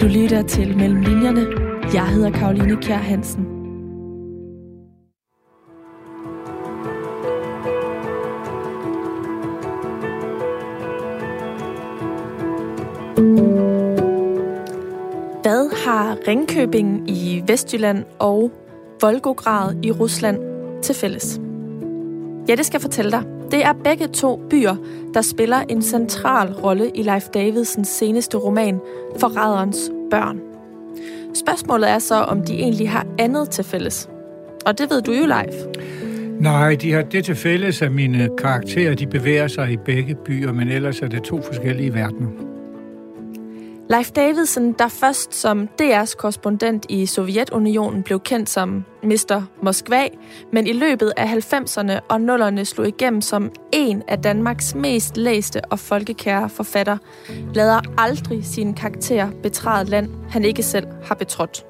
[0.00, 1.46] Du lytter til Mellem Linjerne.
[1.94, 3.42] Jeg hedder Karoline Kjær Hansen.
[15.42, 18.50] Hvad har Ringkøbing i Vestjylland og
[19.00, 20.38] Volgograd i Rusland
[20.82, 21.40] til fælles?
[22.48, 23.39] Ja, det skal jeg fortælle dig.
[23.50, 24.76] Det er begge to byer,
[25.14, 28.80] der spiller en central rolle i Leif Davidsens seneste roman,
[29.18, 30.40] Forræderens børn.
[31.34, 34.08] Spørgsmålet er så, om de egentlig har andet til fælles.
[34.66, 35.54] Og det ved du jo, Leif.
[36.40, 40.52] Nej, de har det til fælles, at mine karakterer de bevæger sig i begge byer,
[40.52, 42.49] men ellers er det to forskellige verdener.
[43.90, 49.42] Leif Davidsen, der først som DR's korrespondent i Sovjetunionen blev kendt som Mr.
[49.62, 50.08] Moskva,
[50.52, 55.60] men i løbet af 90'erne og 0'erne slog igennem som en af Danmarks mest læste
[55.64, 56.98] og folkekære forfatter,
[57.54, 61.69] lader aldrig sin karakter betræde land, han ikke selv har betrådt.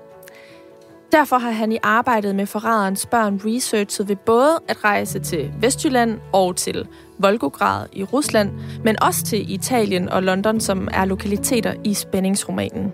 [1.13, 6.19] Derfor har han i arbejdet med forræderens børn researchet ved både at rejse til Vestjylland
[6.33, 8.51] og til Volgograd i Rusland,
[8.85, 12.93] men også til Italien og London, som er lokaliteter i spændingsromanen.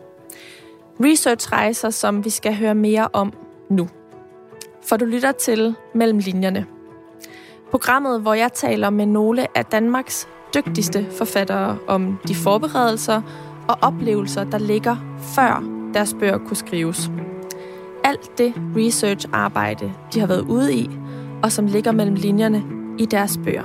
[1.00, 3.32] Researchrejser, som vi skal høre mere om
[3.70, 3.88] nu.
[4.88, 6.66] For du lytter til Mellem Linjerne.
[7.70, 13.22] Programmet, hvor jeg taler med nogle af Danmarks dygtigste forfattere om de forberedelser
[13.68, 14.96] og oplevelser, der ligger
[15.34, 17.10] før deres bøger kunne skrives.
[18.06, 20.90] Alt det research-arbejde, de har været ude i,
[21.42, 22.64] og som ligger mellem linjerne
[22.98, 23.64] i deres bøger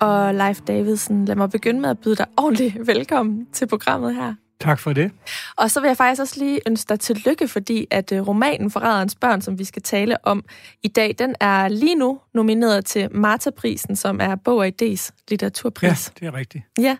[0.00, 1.24] og Leif Davidsen.
[1.24, 4.34] Lad mig begynde med at byde dig ordentligt velkommen til programmet her.
[4.60, 5.10] Tak for det.
[5.56, 9.14] Og så vil jeg faktisk også lige ønske dig tillykke, fordi at øh, romanen Forræderens
[9.14, 10.44] børn, som vi skal tale om
[10.82, 16.12] i dag, den er lige nu nomineret til Marta-prisen, som er Bog og Idés litteraturpris.
[16.20, 16.64] Ja, det er rigtigt.
[16.78, 16.96] Ja.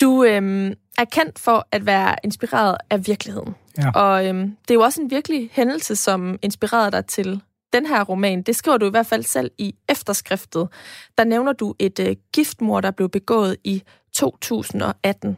[0.00, 3.54] Du øhm, er kendt for at være inspireret af virkeligheden.
[3.78, 3.90] Ja.
[3.90, 7.40] Og øhm, det er jo også en virkelig hændelse, som inspirerede dig til
[7.72, 10.68] den her roman, det skriver du i hvert fald selv i efterskriftet.
[11.18, 13.82] Der nævner du et øh, giftmord, der blev begået i
[14.14, 15.36] 2018.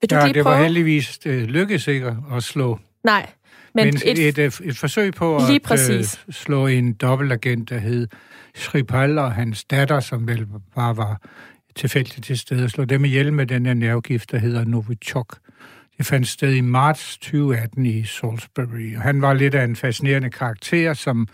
[0.00, 0.54] Vil du ja, lige det prøve?
[0.54, 2.78] var heldigvis det lykkedes ikke at slå.
[3.04, 3.30] Nej,
[3.74, 6.20] men, men et, et, et, et forsøg på at øh, præcis.
[6.28, 8.08] Uh, slå en dobbeltagent, der hed
[8.54, 11.20] Skripal og hans datter, som vel bare var
[11.80, 15.38] tilfældigt til stede, slå dem ihjel med den her nervegift, der hedder Novichok.
[15.98, 18.96] Det fandt sted i marts 2018 i Salisbury.
[18.96, 21.28] Og han var lidt af en fascinerende karakter, som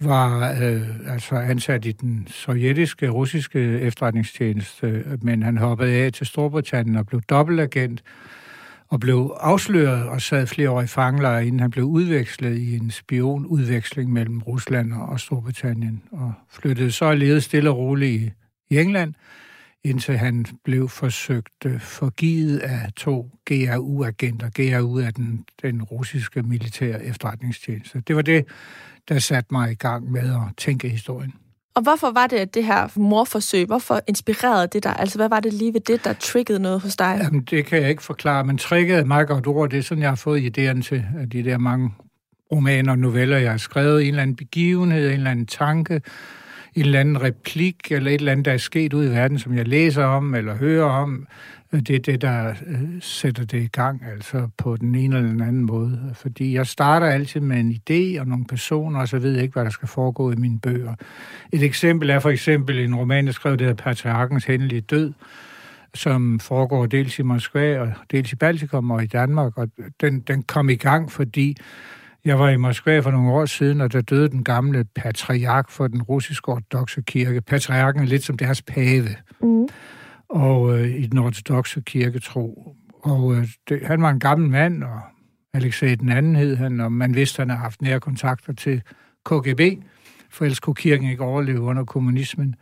[0.00, 6.96] var øh, altså ansat i den sovjetiske, russiske efterretningstjeneste, men han hoppede af til Storbritannien
[6.96, 8.02] og blev dobbeltagent
[8.88, 12.90] og blev afsløret og sad flere år i fangelejr, inden han blev udvekslet i en
[12.90, 18.30] spionudveksling mellem Rusland og Storbritannien, og flyttede så og levede stille og roligt i,
[18.70, 19.14] i England,
[19.84, 24.50] indtil han blev forsøgt øh, forgivet af to GRU-agenter.
[24.54, 28.02] GRU er den, den russiske militære efterretningstjeneste.
[28.06, 28.44] Det var det,
[29.08, 31.34] der satte mig i gang med at tænke historien.
[31.74, 34.96] Og hvorfor var det, at det her morforsøg, hvorfor inspirerede det dig?
[34.98, 37.20] Altså, hvad var det lige ved det, der triggede noget hos dig?
[37.22, 39.70] Jamen, det kan jeg ikke forklare, men triggede meget godt ord.
[39.70, 41.90] Det er sådan, jeg har fået idéerne til de der mange
[42.52, 44.02] romaner og noveller, jeg har skrevet.
[44.02, 46.00] En eller anden begivenhed, en eller anden tanke,
[46.74, 49.54] en eller anden replik, eller et eller andet, der er sket ud i verden, som
[49.54, 51.26] jeg læser om, eller hører om,
[51.72, 55.40] det er det, der øh, sætter det i gang, altså på den ene eller den
[55.40, 56.14] anden måde.
[56.14, 59.52] Fordi jeg starter altid med en idé og nogle personer, og så ved jeg ikke,
[59.52, 60.94] hvad der skal foregå i mine bøger.
[61.52, 65.12] Et eksempel er for eksempel en roman, der skrev, det hedder Patriarkens hændelige død,
[65.94, 69.68] som foregår dels i Moskva og dels i Baltikum og i Danmark, og
[70.00, 71.56] den, den kom i gang, fordi
[72.24, 75.88] jeg var i Moskva for nogle år siden, og der døde den gamle patriark for
[75.88, 77.40] den russiske ortodoxe kirke.
[77.40, 79.08] Patriarken er lidt som deres pave.
[79.42, 79.68] Mm
[80.28, 82.74] og øh, i den ortodoxe kirketro.
[83.02, 85.00] Og øh, det, han var en gammel mand, og
[85.54, 88.82] Alexei den anden hed han, og man vidste, at han havde haft nære kontakter til
[89.24, 89.60] KGB,
[90.30, 92.54] for ellers kunne kirken ikke overleve under kommunismen.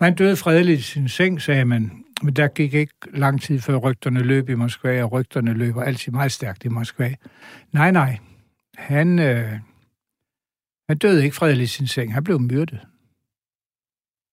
[0.00, 3.76] Man døde fredeligt i sin seng, sagde man, men der gik ikke lang tid før
[3.76, 7.14] rygterne løb i Moskva, og rygterne løber altid meget stærkt i Moskva.
[7.72, 8.18] Nej, nej.
[8.76, 9.52] Han, øh,
[10.88, 12.14] han døde ikke fredeligt i sin seng.
[12.14, 12.80] Han blev myrdet.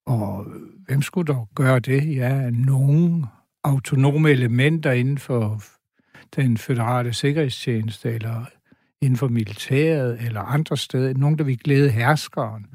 [0.06, 2.16] Og øh, hvem skulle dog gøre det?
[2.16, 3.26] Ja, nogle
[3.64, 5.64] autonome elementer inden for
[6.36, 8.46] den føderale sikkerhedstjeneste, eller
[9.02, 11.14] inden for militæret, eller andre steder.
[11.14, 12.66] Nogen, der vil glæde herskeren.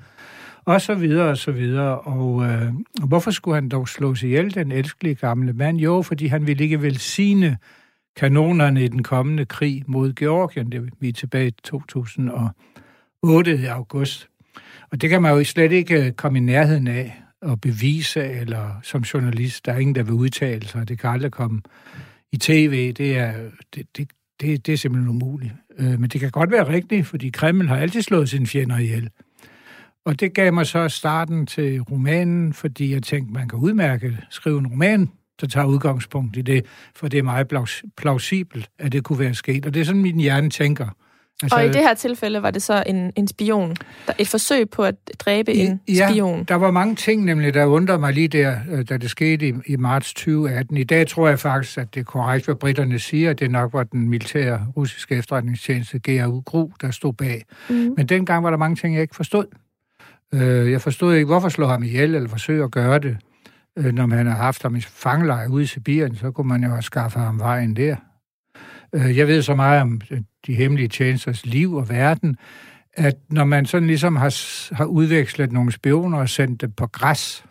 [0.65, 2.01] Og så videre, og så videre.
[2.01, 2.73] Og øh,
[3.07, 5.79] hvorfor skulle han dog slås ihjel, den elskelige gamle mand?
[5.79, 7.59] Jo, fordi han ville ikke velsigne
[8.19, 10.73] kanonerne i den kommende krig mod Georgien.
[10.73, 14.29] Det vi er tilbage i 2008 i august.
[14.91, 18.81] Og det kan man jo slet ikke øh, komme i nærheden af at bevise, eller
[18.83, 20.89] som journalist, der er ingen, der vil udtale sig.
[20.89, 21.61] Det kan aldrig komme
[22.33, 23.33] i tv, det er,
[23.75, 24.09] det, det,
[24.41, 25.53] det, det er simpelthen umuligt.
[25.79, 29.11] Øh, men det kan godt være rigtigt, fordi Kreml har altid slået sine fjender ihjel.
[30.05, 34.59] Og det gav mig så starten til romanen, fordi jeg tænkte, man kan udmærke skrive
[34.59, 37.49] en roman, der tager udgangspunkt i det, for det er meget
[37.97, 39.67] plausibelt, at det kunne være sket.
[39.67, 40.89] Og det er sådan, min hjerne tænker.
[41.43, 43.77] Altså, og i det her tilfælde var det så en, en spion,
[44.07, 46.45] der, et forsøg på at dræbe i, en ja, spion.
[46.45, 49.53] der var mange ting nemlig, der undrede mig lige der, øh, da det skete i,
[49.67, 50.77] i marts 2018.
[50.77, 53.83] I dag tror jeg faktisk, at det er korrekt, hvad britterne siger, det nok var
[53.83, 57.45] den militære russiske efterretningstjeneste GRU GRU, der stod bag.
[57.69, 57.95] Mm.
[57.97, 59.47] Men dengang var der mange ting, jeg ikke forstod.
[60.35, 63.17] Øh, jeg forstod ikke, hvorfor slå ham ihjel, eller forsøge at gøre det.
[63.79, 66.71] Øh, når man har haft ham i fangelejr ude i Sibirien, så kunne man jo
[66.71, 67.97] have skaffet ham vejen der.
[68.93, 70.01] Øh, jeg ved så meget om
[70.47, 72.37] de hemmelige tjenesters liv og verden,
[72.93, 77.45] at når man sådan ligesom har, har udvekslet nogle spioner og sendt dem på græs,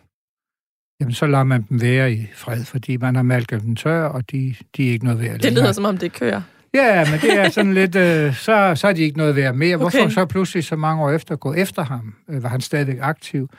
[1.00, 4.30] jamen så lader man dem være i fred, fordi man har malket dem tør, og
[4.30, 5.38] de, de er ikke noget værd.
[5.38, 6.42] Det lyder som om det kører.
[6.74, 9.76] Ja, men det er sådan lidt, øh, så, så er de ikke noget værd mere.
[9.76, 10.10] Hvorfor okay.
[10.10, 12.14] så pludselig så mange år efter gå efter ham?
[12.28, 13.50] Øh, var han stadigvæk aktiv?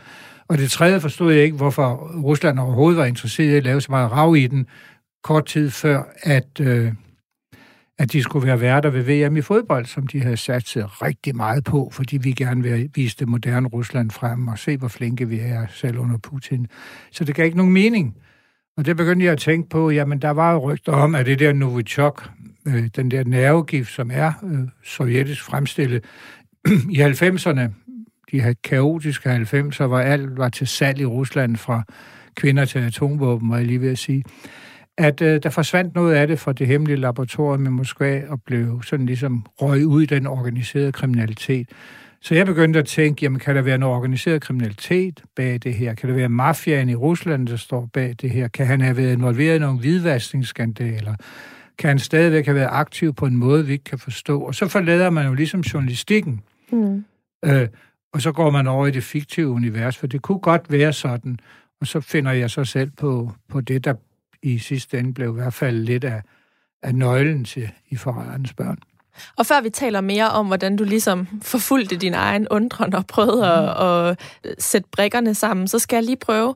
[0.50, 3.92] Og det tredje forstod jeg ikke, hvorfor Rusland overhovedet var interesseret i at lave så
[3.92, 4.68] meget rav i den,
[5.24, 6.94] kort tid før, at, øh,
[7.98, 11.36] at de skulle være værter ved VM i fodbold, som de havde sat sig rigtig
[11.36, 15.28] meget på, fordi vi gerne vil vise det moderne Rusland frem og se, hvor flinke
[15.28, 16.68] vi er selv under Putin.
[17.12, 18.16] Så det gav ikke nogen mening.
[18.78, 21.40] Og det begyndte jeg at tænke på, jamen der var jo rygter om, at det
[21.40, 22.30] der Novichok,
[22.68, 26.04] øh, den der nervegift, som er øh, sovjetisk fremstillet
[26.98, 27.62] i 90'erne,
[28.32, 31.84] de her kaotiske 90'er, hvor alt var til salg i Rusland fra
[32.36, 34.24] kvinder til atomvåben, var jeg lige ved at sige,
[34.98, 38.84] at øh, der forsvandt noget af det fra det hemmelige laboratorium i Moskva og blev
[38.84, 41.70] sådan ligesom røg ud i den organiserede kriminalitet.
[42.22, 45.94] Så jeg begyndte at tænke, jamen kan der være noget organiseret kriminalitet bag det her?
[45.94, 48.48] Kan der være mafiaen i Rusland, der står bag det her?
[48.48, 51.16] Kan han have været involveret i nogle hvidvaskningsskandaler?
[51.78, 54.42] Kan han stadigvæk have været aktiv på en måde, vi ikke kan forstå?
[54.42, 56.42] Og så forlader man jo ligesom journalistikken.
[56.72, 57.06] Mm.
[57.46, 57.68] Øh,
[58.14, 61.40] og så går man over i det fiktive univers, for det kunne godt være sådan.
[61.82, 63.94] Og så finder jeg så selv på, på det, der
[64.44, 66.22] i sidste ende blev i hvert fald lidt af,
[66.84, 68.78] af nøglen til i forrædernes børn.
[69.38, 73.38] Og før vi taler mere om, hvordan du ligesom forfulgte din egen undren og prøvede
[73.38, 73.86] mm.
[73.86, 76.56] at, at sætte brikkerne sammen, så skal jeg lige prøve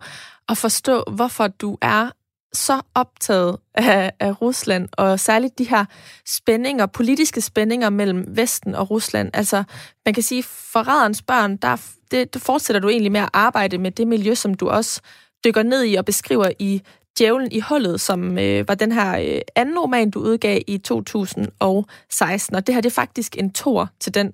[0.50, 2.10] at forstå, hvorfor du er
[2.54, 5.86] så optaget af, af Rusland, og særligt de her
[6.26, 9.30] spændinger, politiske spændinger mellem Vesten og Rusland.
[9.34, 9.64] Altså,
[10.06, 11.78] man kan sige, forræderens børn, der,
[12.12, 15.02] det, det fortsætter du egentlig med at arbejde med det miljø, som du også
[15.46, 16.82] dykker ned i og beskriver i
[17.20, 22.56] Djævlen i hullet, som øh, var den her øh, anden roman, du udgav i 2016.
[22.56, 24.34] Og det her det er faktisk en tor til den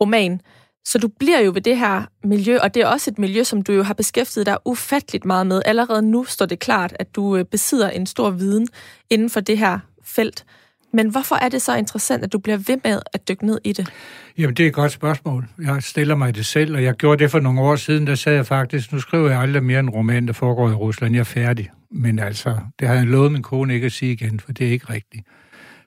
[0.00, 0.40] roman.
[0.86, 3.62] Så du bliver jo ved det her miljø, og det er også et miljø, som
[3.62, 5.62] du jo har beskæftiget dig ufatteligt meget med.
[5.64, 8.68] Allerede nu står det klart, at du øh, besidder en stor viden
[9.10, 10.44] inden for det her felt.
[10.92, 13.72] Men hvorfor er det så interessant, at du bliver ved med at dykke ned i
[13.72, 13.92] det?
[14.38, 15.48] Jamen, det er et godt spørgsmål.
[15.62, 18.36] Jeg stiller mig det selv, og jeg gjorde det for nogle år siden, der sagde
[18.36, 21.14] jeg faktisk, nu skriver jeg aldrig mere en roman, der foregår i Rusland.
[21.14, 21.70] Jeg er færdig.
[21.90, 24.70] Men altså, det har jeg lovet min kone ikke at sige igen, for det er
[24.70, 25.26] ikke rigtigt.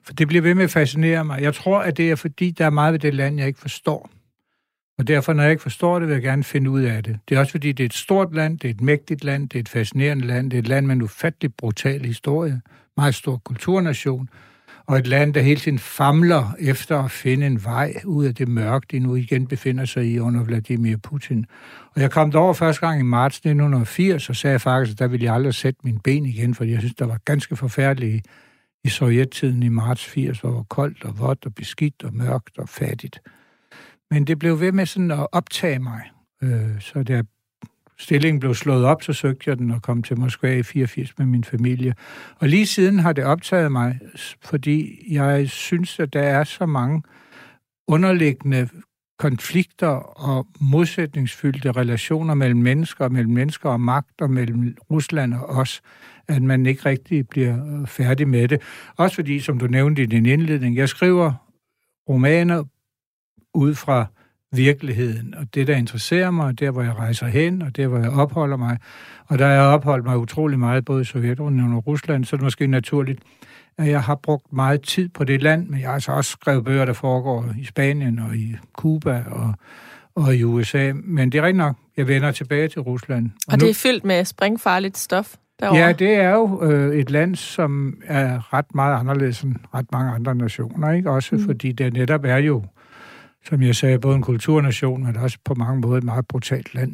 [0.04, 1.42] For det bliver ved med at fascinere mig.
[1.42, 4.10] Jeg tror, at det er fordi, der er meget ved det land, jeg ikke forstår.
[5.00, 7.18] Og derfor, når jeg ikke forstår det, vil jeg gerne finde ud af det.
[7.28, 9.56] Det er også fordi, det er et stort land, det er et mægtigt land, det
[9.56, 12.60] er et fascinerende land, det er et land med en ufattelig brutal historie,
[12.96, 14.28] meget stor kulturnation,
[14.86, 18.48] og et land, der hele tiden famler efter at finde en vej ud af det
[18.48, 21.46] mørke, de nu igen befinder sig i under Vladimir Putin.
[21.94, 25.24] Og jeg kom derover første gang i marts 1980, og sagde faktisk, at der ville
[25.24, 28.26] jeg aldrig sætte min ben igen, for jeg synes, der var ganske forfærdeligt
[28.84, 32.58] i sovjettiden i marts 80, hvor det var koldt og vådt og beskidt og mørkt
[32.58, 33.20] og fattigt.
[34.10, 36.02] Men det blev ved med sådan at optage mig.
[36.42, 37.22] Øh, så da
[37.98, 41.26] stillingen blev slået op, så søgte jeg den og kom til Moskva i 84 med
[41.26, 41.94] min familie.
[42.38, 43.98] Og lige siden har det optaget mig,
[44.44, 47.02] fordi jeg synes, at der er så mange
[47.88, 48.68] underliggende
[49.18, 49.88] konflikter
[50.26, 55.82] og modsætningsfyldte relationer mellem mennesker, mellem mennesker og magt, og mellem Rusland og os,
[56.28, 58.62] at man ikke rigtig bliver øh, færdig med det.
[58.96, 61.32] Også fordi, som du nævnte i din indledning, jeg skriver
[62.08, 62.64] romaner
[63.54, 64.06] ud fra
[64.52, 68.10] virkeligheden, og det, der interesserer mig, der, hvor jeg rejser hen, og der, hvor jeg
[68.10, 68.78] opholder mig.
[69.26, 72.44] Og der jeg opholdt mig utrolig meget, både i Sovjetunionen og Rusland, så er det
[72.44, 73.20] måske naturligt,
[73.78, 76.64] at jeg har brugt meget tid på det land, men jeg har altså også skrevet
[76.64, 79.54] bøger, der foregår i Spanien og i Cuba og,
[80.14, 80.92] og i USA.
[80.94, 83.30] Men det er rigtigt nok, jeg vender tilbage til Rusland.
[83.46, 85.34] Og, og nu, det er fyldt med springfarligt stof?
[85.60, 85.78] Derovre.
[85.78, 90.12] Ja, det er jo øh, et land, som er ret meget anderledes end ret mange
[90.12, 91.10] andre nationer, ikke?
[91.10, 91.44] Også mm.
[91.44, 92.64] fordi det netop er jo
[93.44, 96.92] som jeg sagde, både en kulturnation, men også på mange måder et meget brutalt land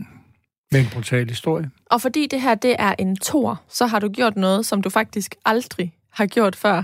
[0.73, 1.71] med en brutal historie.
[1.91, 4.91] Og fordi det her det er en tor, så har du gjort noget, som du
[4.91, 6.83] faktisk aldrig har gjort før.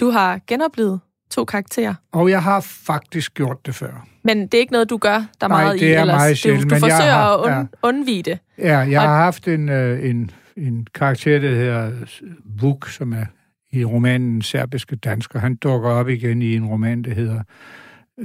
[0.00, 1.94] Du har genoplevet to karakterer.
[2.12, 4.06] Og jeg har faktisk gjort det før.
[4.24, 6.16] Men det er ikke noget, du gør der Nej, meget det i er ellers.
[6.16, 7.50] meget sjældent, du, du forsøger har- at und,
[7.82, 7.88] ja.
[7.88, 8.38] undvige det.
[8.58, 11.90] Ja, jeg Og- har haft en, øh, en, en karakter, der hedder
[12.60, 13.24] Vuk, som er
[13.72, 15.38] i romanen Serbiske Dansker.
[15.38, 17.42] Han dukker op igen i en roman, der hedder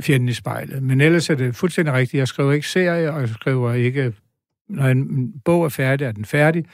[0.02, 0.84] Fjenden i spejlet.
[0.84, 2.20] Men ellers er det fuldstændig rigtigt.
[2.20, 4.14] Jeg skriver ikke serie, og jeg skriver ikke...
[4.70, 6.66] Når en bog er færdig, er den færdig.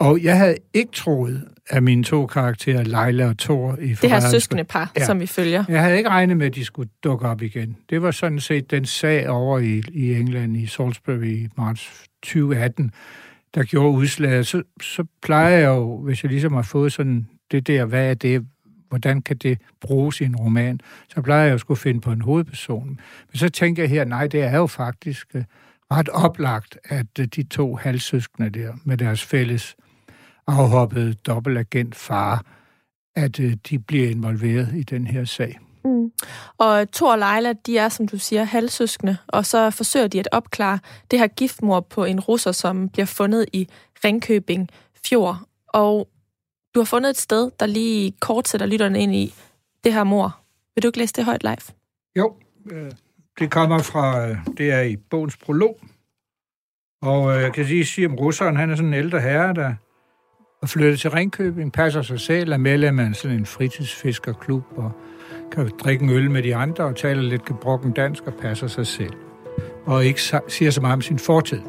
[0.00, 4.20] Og jeg havde ikke troet, at mine to karakterer, Leila og Thor, i Det her
[4.20, 4.92] søskende par.
[4.96, 5.04] Ja.
[5.04, 5.64] som vi følger.
[5.68, 7.76] jeg havde ikke regnet med, at de skulle dukke op igen.
[7.90, 12.90] Det var sådan set den sag over i, i England, i Salisbury i marts 2018,
[13.54, 14.46] der gjorde udslaget.
[14.46, 18.14] Så, så plejer jeg jo, hvis jeg ligesom har fået sådan det der, hvad er
[18.14, 18.46] det,
[18.92, 22.20] hvordan kan det bruges i en roman, så plejer jeg jo skulle finde på en
[22.20, 22.88] hovedperson.
[23.28, 25.44] Men så tænker jeg her, nej, det er jo faktisk øh,
[25.92, 29.76] ret oplagt, at øh, de to halvsøskende der, med deres fælles
[30.46, 32.44] afhoppede dobbeltagent far,
[33.16, 35.58] at øh, de bliver involveret i den her sag.
[35.84, 36.12] Mm.
[36.58, 40.28] Og Thor og Leila, de er, som du siger, halvsøskende, og så forsøger de at
[40.32, 40.78] opklare
[41.10, 43.68] det her giftmord på en russer, som bliver fundet i
[44.04, 44.68] Ringkøbing
[45.06, 45.38] Fjord.
[45.68, 46.08] Og
[46.74, 49.34] du har fundet et sted, der lige kort sætter lytterne ind i
[49.84, 50.40] det her mor.
[50.74, 51.74] Vil du ikke læse det højt live?
[52.16, 52.36] Jo,
[52.70, 52.92] øh,
[53.38, 55.80] det kommer fra, øh, det er i bogens prolog.
[57.02, 59.74] Og øh, jeg kan sige, sige om russeren, han er sådan en ældre herre, der
[60.62, 64.92] og flyttet til Ringkøbing, passer sig selv, er medlem af sådan en fritidsfiskerklub, og
[65.52, 68.86] kan drikke en øl med de andre, og taler lidt gebrokken dansk og passer sig
[68.86, 69.12] selv.
[69.84, 71.60] Og ikke siger så meget om sin fortid.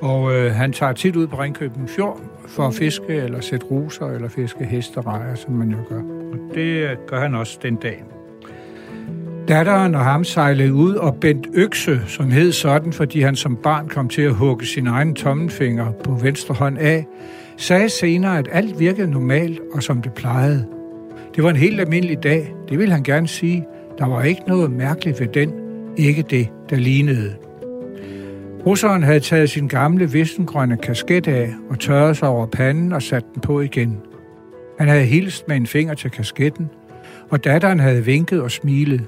[0.00, 2.20] Og øh, han tager tit ud på Ringkøbing Fjord
[2.50, 6.02] for at fiske, eller sætte ruser, eller fiske hesterejer, som man jo gør.
[6.32, 8.04] Og det gør han også den dag.
[9.48, 13.88] Datteren og ham sejlede ud, og Bent Økse, som hed sådan, fordi han som barn
[13.88, 17.06] kom til at hugge sin egen tommelfinger på venstre hånd af,
[17.56, 20.66] sagde senere, at alt virkede normalt og som det plejede.
[21.36, 23.66] Det var en helt almindelig dag, det ville han gerne sige.
[23.98, 25.52] Der var ikke noget mærkeligt ved den,
[25.96, 27.49] ikke det, der lignede.
[28.66, 33.24] Russeren havde taget sin gamle vissengrønne kasket af og tørret sig over panden og sat
[33.34, 33.98] den på igen.
[34.78, 36.70] Han havde hilst med en finger til kasketten,
[37.30, 39.04] og datteren havde vinket og smilet.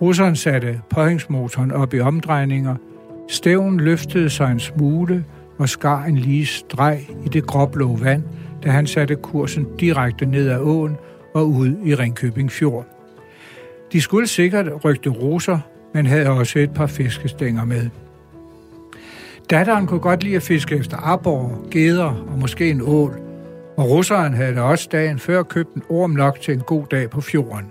[0.00, 2.76] Russeren satte påhængsmotoren op i omdrejninger.
[3.28, 5.24] Stævnen løftede sig en smule
[5.58, 8.22] og skar en lige streg i det gråblå vand,
[8.64, 10.96] da han satte kursen direkte ned ad åen
[11.34, 12.86] og ud i Ringkøbing Fjord.
[13.92, 15.58] De skulle sikkert rygte roser,
[15.94, 17.88] men havde også et par fiskestænger med.
[19.50, 23.20] Datteren kunne godt lide at fiske efter arbor, geder og måske en ål,
[23.76, 27.10] og russeren havde da også dagen før købt en orm nok til en god dag
[27.10, 27.66] på fjorden.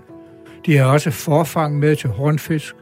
[0.66, 2.74] De havde også forfang med til hornfisk.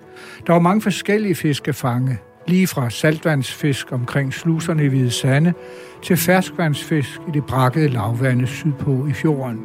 [0.47, 5.55] Der var mange forskellige fiskefange, lige fra saltvandsfisk omkring sluserne i Hvide Sande,
[6.03, 9.59] til ferskvandsfisk i det brakkede lavvande sydpå i fjorden.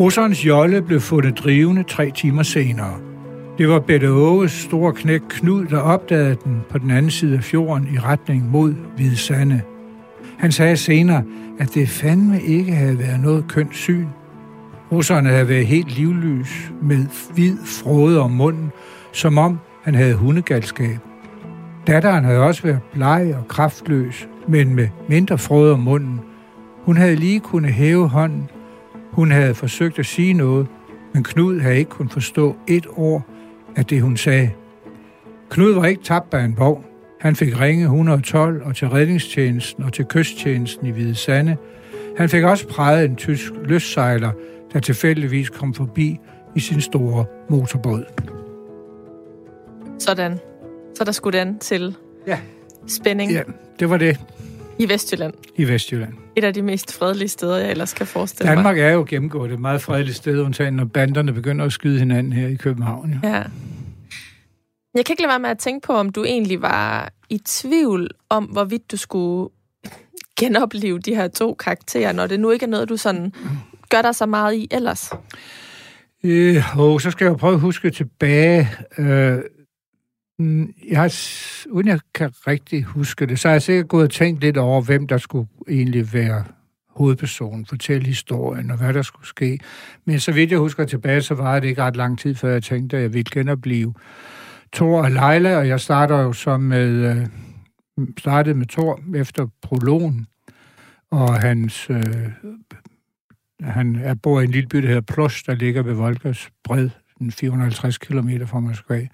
[0.00, 3.09] Russerens jolle blev fundet drivende tre timer senere.
[3.60, 7.44] Det var Bette Åges store knæk Knud, der opdagede den på den anden side af
[7.44, 9.60] fjorden i retning mod Hvide Sande.
[10.38, 11.22] Han sagde senere,
[11.58, 14.06] at det fandme ikke havde været noget kønt syn.
[14.92, 18.70] Russerne havde været helt livlys med hvid frode om munden,
[19.12, 20.98] som om han havde hundegalskab.
[21.86, 26.20] Datteren havde også været bleg og kraftløs, men med mindre frode om munden.
[26.84, 28.48] Hun havde lige kunnet hæve hånden.
[29.12, 30.66] Hun havde forsøgt at sige noget,
[31.14, 33.26] men Knud havde ikke kunnet forstå et ord
[33.76, 34.50] af det, hun sagde.
[35.50, 36.84] Knud var ikke tabt af en vogn.
[37.20, 41.56] Han fik ringe 112 og til redningstjenesten og til kysttjenesten i Hvide Sande.
[42.16, 44.30] Han fik også præget en tysk løssejler,
[44.72, 46.18] der tilfældigvis kom forbi
[46.56, 48.04] i sin store motorbåd.
[49.98, 50.38] Sådan.
[50.94, 51.96] Så der skulle den til
[52.26, 52.38] Ja.
[52.86, 53.42] spænding Ja,
[53.80, 54.20] det var det
[54.78, 55.34] i Vestjylland.
[55.56, 56.12] i Vestjylland.
[56.40, 58.56] Et af de mest fredelige steder, jeg ellers kan forestille mig.
[58.56, 62.32] Danmark er jo gennemgået et meget fredeligt sted, undtagen når banderne begynder at skyde hinanden
[62.32, 63.20] her i København.
[63.22, 63.28] Ja.
[63.28, 63.42] Ja.
[64.94, 68.10] Jeg kan ikke lade være med at tænke på, om du egentlig var i tvivl
[68.28, 69.50] om, hvorvidt du skulle
[70.38, 73.32] genopleve de her to karakterer, når det nu ikke er noget, du sådan
[73.90, 75.10] gør dig så meget i ellers.
[76.24, 78.68] Øh, og så skal jeg prøve at huske tilbage.
[78.98, 79.38] Øh,
[80.40, 81.14] Mm, jeg har,
[81.70, 84.82] uden jeg kan rigtig huske det, så har jeg sikkert gået og tænkt lidt over,
[84.82, 86.44] hvem der skulle egentlig være
[86.88, 89.58] hovedpersonen, fortælle historien og hvad der skulle ske.
[90.04, 92.62] Men så vidt jeg husker tilbage, så var det ikke ret lang tid, før jeg
[92.62, 93.94] tænkte, at jeg ville genopleve
[94.72, 97.26] Thor og Leila, og jeg starter jo så med, øh,
[98.18, 100.26] startede med Thor efter prologen,
[101.10, 102.28] og hans, øh,
[103.62, 106.90] han er, bor i en lille by, der hedder Plus, der ligger ved Volgas bred,
[107.30, 109.06] 450 km fra Moskva.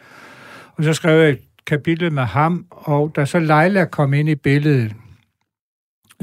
[0.77, 4.35] Og så skrev jeg et kapitel med ham, og da så Leila kom ind i
[4.35, 4.95] billedet,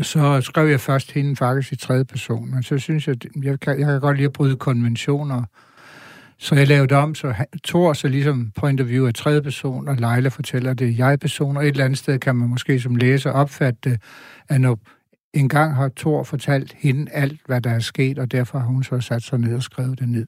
[0.02, 3.80] så skrev jeg først hende faktisk i tredje person, men så synes jeg, jeg kan,
[3.80, 5.44] jeg kan godt lide at bryde konventioner.
[6.38, 7.34] Så jeg lavede om, så
[7.64, 11.68] Thor så ligesom på interview af tredje person, og Leila fortæller det jeg-person, og et
[11.68, 14.02] eller andet sted kan man måske som læser opfatte det,
[14.50, 14.80] at når
[15.34, 18.84] en gang har Thor fortalt hende alt, hvad der er sket, og derfor har hun
[18.84, 20.26] så sat sig ned og skrevet det ned.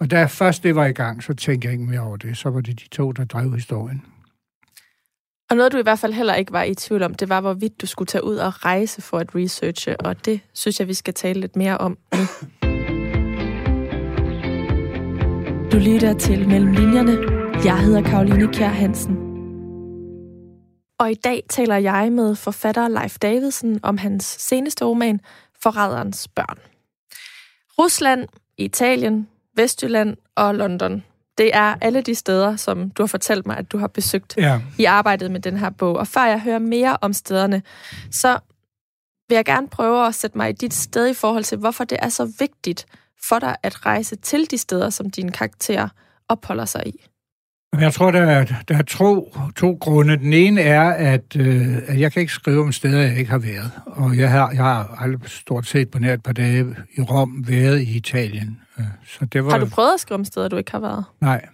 [0.00, 2.36] Og da først det var i gang, så tænkte jeg ikke mere over det.
[2.36, 4.02] Så var det de to, der drev historien.
[5.50, 7.80] Og noget, du i hvert fald heller ikke var i tvivl om, det var, hvorvidt
[7.80, 11.14] du skulle tage ud og rejse for at researche, og det synes jeg, vi skal
[11.14, 12.24] tale lidt mere om nu.
[15.72, 17.16] Du lytter til Mellem Linjerne.
[17.64, 19.16] Jeg hedder Karoline Kjær Hansen.
[20.98, 25.20] Og i dag taler jeg med forfatter Leif Davidsen om hans seneste roman,
[25.62, 26.58] Forræderens børn.
[27.78, 31.04] Rusland, Italien, Vestjylland og London.
[31.38, 34.60] Det er alle de steder, som du har fortalt mig, at du har besøgt ja.
[34.78, 35.96] i arbejdet med den her bog.
[35.96, 37.62] Og før jeg hører mere om stederne,
[38.10, 38.38] så
[39.28, 41.98] vil jeg gerne prøve at sætte mig i dit sted i forhold til, hvorfor det
[42.02, 42.86] er så vigtigt
[43.28, 45.88] for dig at rejse til de steder, som din karakter
[46.28, 47.04] opholder sig i.
[47.80, 50.16] Jeg tror, der er, der er to, to grunde.
[50.16, 53.38] Den ene er, at, øh, at jeg kan ikke skrive om steder, jeg ikke har
[53.38, 53.70] været.
[53.86, 57.44] Og jeg har, jeg har aldrig stort set på nær et par dage i Rom
[57.48, 58.60] været i Italien.
[58.78, 59.50] Øh, så det var...
[59.50, 61.04] Har du prøvet at skrive om steder, du ikke har været?
[61.20, 61.46] Nej.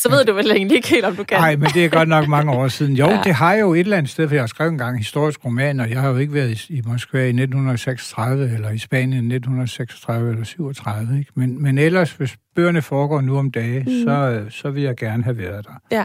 [0.00, 1.38] Så ved du vel egentlig ikke helt, om du kan.
[1.38, 2.96] Nej, men det er godt nok mange år siden.
[2.96, 3.20] Jo, ja.
[3.24, 5.44] det har jeg jo et eller andet sted, for jeg har skrevet en gang historisk
[5.44, 9.34] roman, og jeg har jo ikke været i, Moskva i 1936, eller i Spanien i
[9.34, 11.18] 1936 eller 37.
[11.18, 11.32] Ikke?
[11.34, 14.04] Men, men ellers, hvis bøgerne foregår nu om dage, mm.
[14.04, 15.80] så, så vil jeg gerne have været der.
[15.90, 16.04] Ja.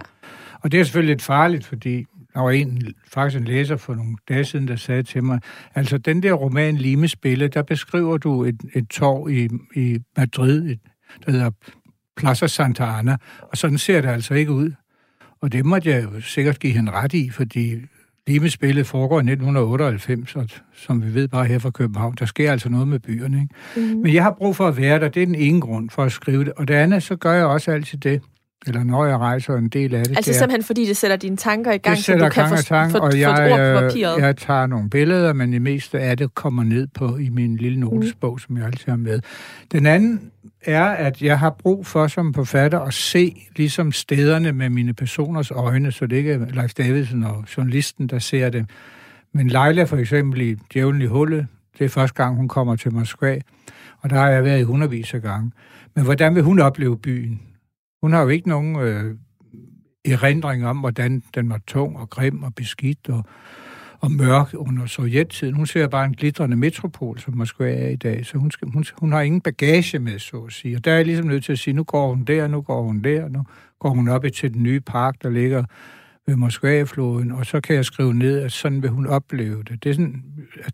[0.62, 4.16] Og det er selvfølgelig lidt farligt, fordi der var en, faktisk en læser for nogle
[4.30, 5.40] dage siden, der sagde til mig,
[5.76, 10.80] altså den der roman Limespille, der beskriver du et, et torv i, i Madrid, et,
[11.26, 11.52] der hedder
[12.18, 14.72] Plaza Santa Ana, og sådan ser det altså ikke ud.
[15.42, 17.76] Og det måtte jeg jo sikkert give hende ret i, fordi
[18.28, 22.70] Limespillet foregår i 1998, og som vi ved bare her fra København, der sker altså
[22.70, 23.42] noget med byerne.
[23.42, 23.56] Ikke?
[23.76, 24.02] Mm-hmm.
[24.02, 26.12] Men jeg har brug for at være der, det er den ene grund for at
[26.12, 26.54] skrive det.
[26.54, 28.22] Og det andet, så gør jeg også altid det,
[28.68, 30.18] eller når jeg rejser en del af det.
[30.18, 32.56] Altså det er, simpelthen fordi det sætter dine tanker i gang, så du kan få,
[32.56, 34.22] tank, få, og jeg, få ord på papiret.
[34.22, 37.80] Jeg tager nogle billeder, men det meste af det kommer ned på i min lille
[37.80, 38.40] notesbog, mm.
[38.40, 39.20] som jeg altid har med.
[39.72, 40.32] Den anden
[40.66, 45.52] er, at jeg har brug for som forfatter at se ligesom stederne med mine personers
[45.52, 48.66] øjne, så det ikke er Leif Davidsen og journalisten, der ser det.
[49.34, 51.48] Men Leila for eksempel i Djævlen i Hullet,
[51.80, 53.40] det er første gang, hun kommer til Moskva,
[54.02, 55.52] og der har jeg været i hundredvis af gange.
[55.96, 57.42] Men hvordan vil hun opleve byen?
[58.04, 59.16] Hun har jo ikke nogen øh,
[60.06, 63.26] erindring om, hvordan den var tung og grim og beskidt og,
[64.00, 65.56] og mørk under sovjettiden.
[65.56, 68.86] Hun ser bare en glitrende metropol, som Moskva er i dag, så hun, skal, hun,
[68.98, 70.76] hun har ingen bagage med, så at sige.
[70.76, 72.84] Og der er jeg ligesom nødt til at sige, nu går hun der, nu går
[72.84, 73.44] hun der, nu
[73.80, 75.64] går hun op til den nye park, der ligger
[76.28, 79.84] ved Moskva-floden, og så kan jeg skrive ned, at sådan vil hun opleve det.
[79.84, 80.24] Det, er sådan,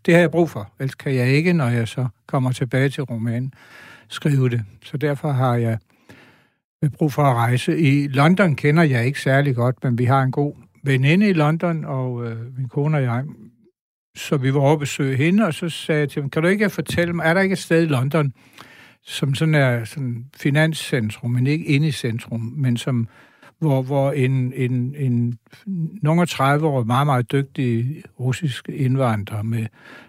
[0.06, 3.02] det har jeg brug for, ellers kan jeg ikke, når jeg så kommer tilbage til
[3.02, 3.54] romanen,
[4.08, 4.64] skrive det.
[4.84, 5.78] Så derfor har jeg
[6.88, 7.78] brug for at rejse.
[7.78, 11.84] I London kender jeg ikke særlig godt, men vi har en god veninde i London,
[11.84, 13.24] og øh, min kone og jeg,
[14.16, 16.48] så vi var over at besøge hende, og så sagde jeg til hende, kan du
[16.48, 18.32] ikke fortælle mig, er der ikke et sted i London,
[19.02, 23.08] som sådan er sådan finanscentrum, men ikke inde i centrum, men som,
[23.58, 25.38] hvor, hvor en, en, en
[26.02, 29.66] nogle 30 år meget, meget dygtig russisk indvandrer, med,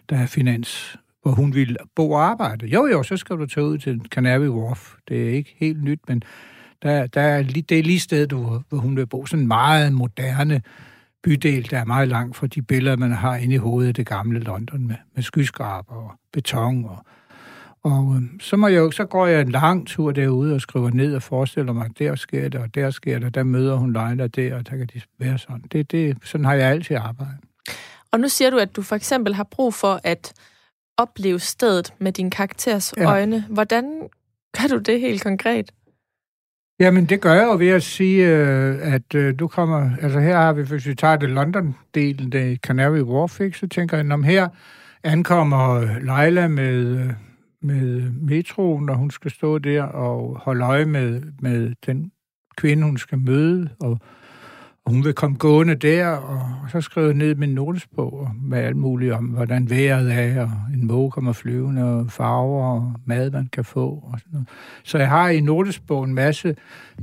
[0.10, 2.68] der er finans, hvor hun ville bo og arbejde.
[2.68, 4.94] Jo, jo, så skal du tage ud til Canary Wharf.
[5.08, 6.24] Det er ikke helt nyt, men
[6.84, 9.26] der, der er, det er lige stedet, hvor, hvor hun vil bo.
[9.26, 10.62] Sådan en meget moderne
[11.24, 14.06] bydel, der er meget langt fra de billeder, man har inde i hovedet af det
[14.06, 16.86] gamle London med, med skyskraber og beton.
[16.86, 17.06] Og,
[17.84, 21.16] og øhm, så, må jeg, så går jeg en lang tur derude og skriver ned
[21.16, 24.28] og forestiller mig, at der sker det, og der sker det, der møder hun Leila
[24.28, 25.64] der, og der kan de være sådan.
[25.72, 27.38] Det, det, sådan har jeg altid arbejdet.
[28.12, 30.34] Og nu siger du, at du for eksempel har brug for at
[30.98, 33.06] opleve stedet med din karakters ja.
[33.06, 33.46] øjne.
[33.50, 34.10] Hvordan
[34.58, 35.72] gør du det helt konkret?
[36.82, 39.90] Jamen, det gør jeg jo ved at sige, øh, at øh, du kommer...
[40.02, 43.98] Altså, her har vi, hvis vi tager det London-delen, det Canary Wharf, ikke, så tænker
[43.98, 44.48] jeg, om her
[45.04, 47.10] ankommer Leila med, øh,
[47.62, 52.12] med metroen, når hun skal stå der og holde øje med, med den
[52.58, 54.00] kvinde, hun skal møde, og
[54.86, 58.78] og hun vil komme gående der, og så skriver jeg ned min notesbog med alt
[58.78, 63.50] muligt om, hvordan vejret er, og en måge kommer flyvende, og farver og mad, man
[63.54, 63.88] kan få.
[63.88, 64.48] Og sådan noget.
[64.84, 66.56] Så jeg har i notesbogen en masse,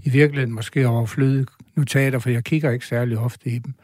[0.04, 3.74] i virkeligheden måske overflødige notater, for jeg kigger ikke særlig ofte i dem.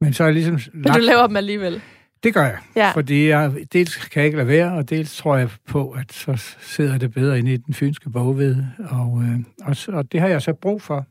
[0.00, 0.54] Men så er jeg ligesom...
[0.54, 0.74] Lagt...
[0.74, 1.80] Men du laver dem alligevel?
[2.22, 2.90] Det gør jeg, ja.
[2.90, 6.56] fordi jeg dels kan jeg ikke lade være, og dels tror jeg på, at så
[6.60, 10.42] sidder det bedre inde i den fynske bogved, og, øh, og, og det har jeg
[10.42, 11.06] så brug for.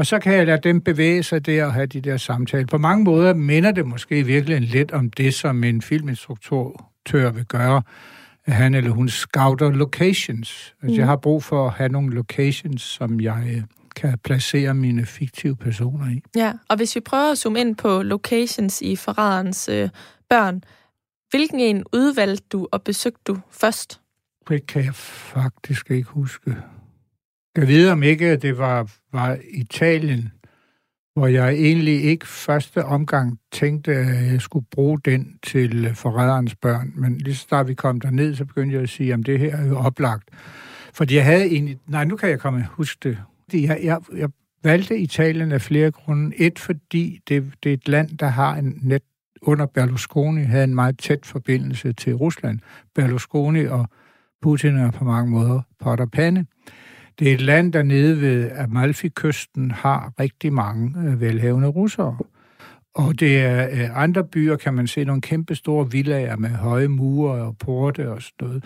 [0.00, 2.66] Og så kan jeg lade dem bevæge sig der og have de der samtaler.
[2.66, 7.82] På mange måder minder det måske virkelig lidt om det, som en filminstruktør vil gøre.
[8.44, 10.74] At han eller hun scouter locations.
[10.82, 10.98] Altså, mm.
[10.98, 13.62] jeg har brug for at have nogle locations, som jeg øh,
[13.96, 16.22] kan placere mine fiktive personer i.
[16.36, 19.88] Ja, og hvis vi prøver at zoome ind på locations i forræderens øh,
[20.30, 20.62] børn,
[21.30, 24.00] hvilken en udvalgte du og besøgte du først?
[24.48, 26.56] Det kan jeg faktisk ikke huske.
[27.56, 30.32] Jeg ved om ikke, at det var, var Italien,
[31.14, 36.92] hvor jeg egentlig ikke første omgang tænkte, at jeg skulle bruge den til forræderens børn.
[36.94, 39.56] Men lige så snart vi kom derned, så begyndte jeg at sige, at det her
[39.56, 40.28] er jo oplagt.
[40.94, 41.78] Fordi jeg havde egentlig...
[41.86, 43.18] Nej, nu kan jeg komme huske det.
[43.52, 44.30] Jeg, jeg, jeg
[44.64, 46.36] valgte Italien af flere grunde.
[46.36, 49.02] Et, fordi det, det er et land, der har en net
[49.42, 52.58] under Berlusconi havde en meget tæt forbindelse til Rusland.
[52.94, 53.88] Berlusconi og
[54.42, 56.46] Putin er på mange måder potter pande.
[57.18, 62.18] Det er et land, der nede ved Amalfi-kysten har rigtig mange øh, velhavende russere.
[62.94, 66.88] Og det er øh, andre byer, kan man se nogle kæmpe store villager med høje
[66.88, 68.64] mure og porte og sådan noget,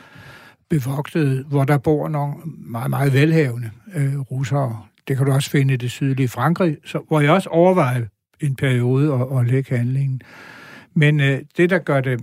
[0.70, 4.82] bevogtet, hvor der bor nogle meget, meget velhavende øh, russere.
[5.08, 8.08] Det kan du også finde i det sydlige Frankrig, så, hvor jeg også overvejede
[8.40, 10.20] en periode at, at lægge handlingen.
[10.94, 12.20] Men øh, det, der gør det,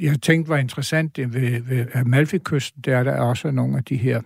[0.00, 4.20] jeg tænkte var interessant ved, ved Amalfi-kysten, det er, der også nogle af de her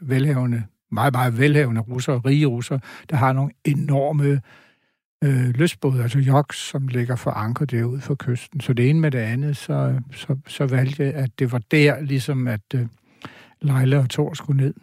[0.00, 2.80] velhavende, meget, meget velhavende russere, rige russere,
[3.10, 4.40] der har nogle enorme
[5.24, 8.60] øh, løsbåde, altså joks, som ligger for anker derude for kysten.
[8.60, 12.00] Så det ene med det andet, så, så, så valgte jeg, at det var der,
[12.00, 12.86] ligesom at øh,
[13.60, 14.74] Leila og Thor skulle ned.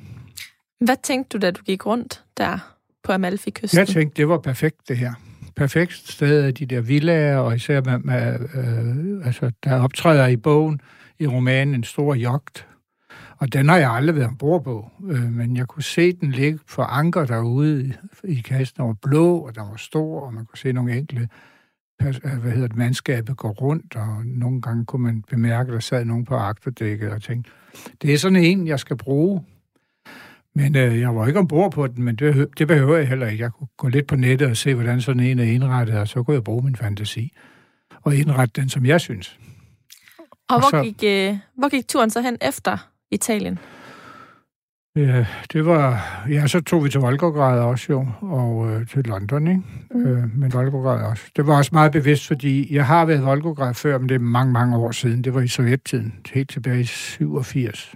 [0.79, 3.79] Hvad tænkte du, da du gik rundt der på Amalfi-kysten?
[3.79, 5.13] Jeg tænkte, det var perfekt, det her.
[5.55, 10.81] Perfekt sted, de der villager, og især med, med øh, altså, der optræder i bogen,
[11.19, 12.67] i romanen, en stor jogt,
[13.37, 16.59] og den har jeg aldrig været ombord på, øh, men jeg kunne se den ligge
[16.67, 17.93] for anker derude i,
[18.23, 18.77] i kassen.
[18.77, 21.29] Den var blå, og den var stor, og man kunne se nogle enkelte
[22.01, 25.79] øh, hvad hedder det, mandskabet gå rundt, og nogle gange kunne man bemærke, at der
[25.79, 27.51] sad nogen på agterdækket og tænkte,
[28.01, 29.43] det er sådan en, jeg skal bruge.
[30.55, 33.43] Men øh, jeg var ikke ombord på den, men det, det behøver jeg heller ikke.
[33.43, 36.23] Jeg kunne gå lidt på nettet og se, hvordan sådan en er indrettet, og så
[36.23, 37.33] kunne jeg bruge min fantasi
[38.01, 39.39] og indrette den, som jeg synes.
[40.19, 43.59] Og, og hvor, så, gik, øh, hvor gik turen så hen efter Italien?
[44.95, 45.99] Ja, det var...
[46.29, 49.61] Ja, så tog vi til Volgograd også jo, og øh, til London, ikke?
[49.91, 50.05] Mm.
[50.05, 51.23] Øh, men Volgograd også.
[51.35, 54.19] Det var også meget bevidst, fordi jeg har været i Volgograd før, men det er
[54.19, 55.23] mange, mange år siden.
[55.23, 57.95] Det var i sovjettiden, helt tilbage i 87.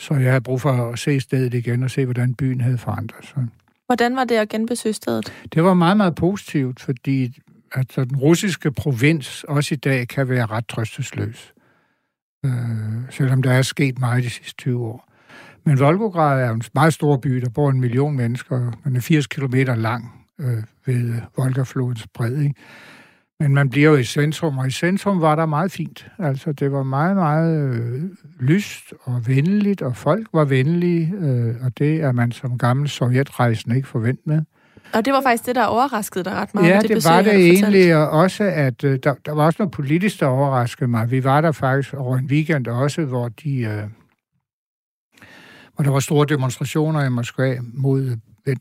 [0.00, 3.26] Så jeg havde brug for at se stedet igen og se, hvordan byen havde forandret
[3.26, 3.46] sig.
[3.86, 5.32] Hvordan var det at genbesøge stedet?
[5.54, 7.38] Det var meget, meget positivt, fordi
[7.74, 11.52] altså, den russiske provins også i dag kan være ret trøstesløs
[12.46, 12.52] øh,
[13.10, 15.10] selvom der er sket meget de sidste 20 år.
[15.64, 18.72] Men Volgograd er en meget stor by, der bor en million mennesker.
[18.84, 22.38] Den er 80 km lang øh, ved Volgaflodens bred.
[22.38, 22.54] Ikke?
[23.40, 26.10] Men man bliver jo i centrum, og i centrum var der meget fint.
[26.18, 28.02] Altså, det var meget, meget øh,
[28.40, 33.76] lyst og venligt, og folk var venlige, øh, og det er man som gammel sovjetrejsende
[33.76, 34.42] ikke forventet med.
[34.94, 37.22] Og det var faktisk det, der overraskede dig ret meget ja, det, det besøg, var
[37.22, 41.10] det egentlig, og også at øh, der, der var også noget politisk, der overraskede mig.
[41.10, 43.60] Vi var der faktisk over en weekend også, hvor de...
[43.60, 43.82] Øh,
[45.74, 48.16] hvor der var store demonstrationer i Moskva mod,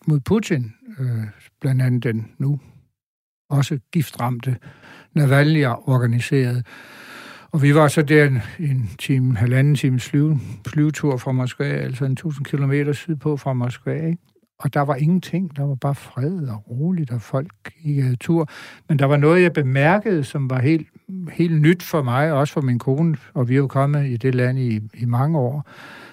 [0.08, 1.24] mod Putin, øh,
[1.62, 2.60] blandt andet den nu
[3.50, 4.58] også giftramte
[5.14, 6.66] Navalny organiseret.
[7.52, 12.06] Og vi var så der en, en time, halvanden times flyve, flyvetur fra Moskva, altså
[12.06, 14.18] en tusind kilometer sydpå fra Moskva, ikke?
[14.60, 15.56] Og der var ingenting.
[15.56, 17.52] Der var bare fred og roligt, og folk
[17.84, 18.50] gik tur.
[18.90, 20.88] Men der var noget, jeg bemærkede, som var helt,
[21.32, 24.18] helt nyt for mig, og også for min kone, og vi er jo kommet i
[24.18, 25.70] det land i, i mange år.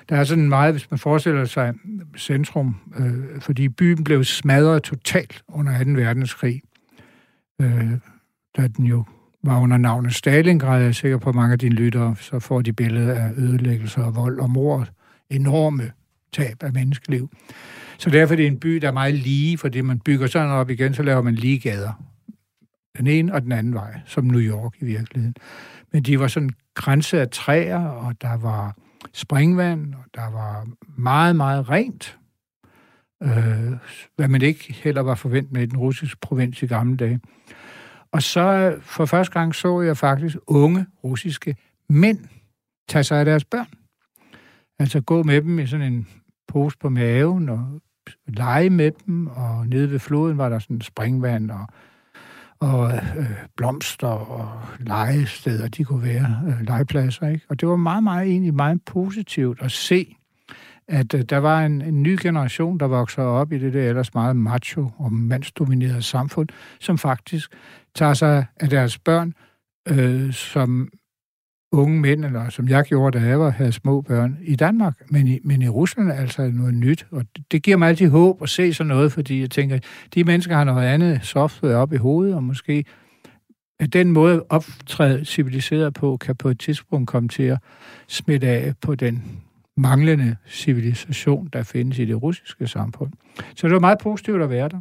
[0.09, 1.74] Der er sådan meget, hvis man forestiller sig
[2.18, 5.90] centrum, øh, fordi byen blev smadret totalt under 2.
[5.90, 6.62] verdenskrig,
[7.61, 7.90] øh,
[8.56, 9.04] da den jo
[9.42, 10.80] var under navnet Stalingrad.
[10.80, 14.02] Jeg er sikker på, at mange af dine lyttere så får de billeder af ødelæggelser
[14.02, 14.88] og vold og mord.
[15.30, 15.90] Enorme
[16.32, 17.30] tab af menneskeliv.
[17.98, 20.70] Så derfor er det en by, der er meget lige, fordi man bygger sådan op
[20.70, 21.92] igen, så laver man lige gader.
[22.98, 25.35] Den ene og den anden vej, som New York i virkeligheden.
[25.92, 28.76] Men de var sådan grænse af træer, og der var
[29.12, 32.18] springvand, og der var meget, meget rent.
[33.22, 33.72] Øh,
[34.16, 37.20] hvad man ikke heller var forventet med i den russiske provins i gamle dage.
[38.12, 41.56] Og så for første gang så jeg faktisk unge russiske
[41.88, 42.18] mænd
[42.88, 43.68] tage sig af deres børn.
[44.78, 46.09] Altså gå med dem i sådan en
[46.48, 47.80] pose på maven og
[48.26, 51.66] lege med dem, og nede ved floden var der sådan springvand og,
[52.60, 57.28] og øh, blomster og legesteder, de kunne være øh, legepladser.
[57.28, 57.46] Ikke?
[57.48, 60.16] Og det var meget, meget egentlig meget positivt at se,
[60.88, 64.14] at øh, der var en, en ny generation, der voksede op i det der ellers
[64.14, 66.48] meget macho og mandsdominerede samfund,
[66.80, 67.50] som faktisk
[67.94, 69.34] tager sig af deres børn,
[69.88, 70.88] øh, som
[71.72, 74.94] unge mænd, eller som jeg gjorde, da jeg var, havde små børn i Danmark.
[75.11, 78.09] Men i, men i Rusland er altså noget nyt, og det, det giver mig altid
[78.09, 79.79] håb at se sådan noget, fordi jeg tænker,
[80.14, 82.85] de mennesker har noget andet software op i hovedet, og måske
[83.81, 87.59] at den måde optræde civiliseret på, kan på et tidspunkt komme til at
[88.09, 89.42] smitte af på den
[89.76, 93.12] manglende civilisation, der findes i det russiske samfund.
[93.57, 94.81] Så det var meget positivt at være der.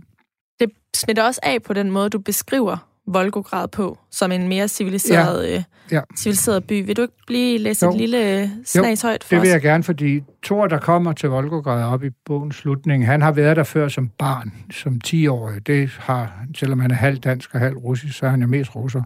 [0.59, 5.47] Det smitter også af på den måde, du beskriver Volgograd på, som en mere civiliseret,
[5.47, 5.55] ja.
[5.55, 6.01] Øh, ja.
[6.17, 6.85] civiliseret by.
[6.85, 7.91] Vil du ikke blive læse jo.
[7.91, 9.53] et lille snags højt for det vil os?
[9.53, 13.57] jeg gerne, fordi Thor, der kommer til Volgograd op i bogens slutning, han har været
[13.57, 15.67] der før som barn, som 10-årig.
[15.67, 18.75] Det har, selvom han er halv dansk og halv russisk, så er han jo mest
[18.75, 19.03] russer.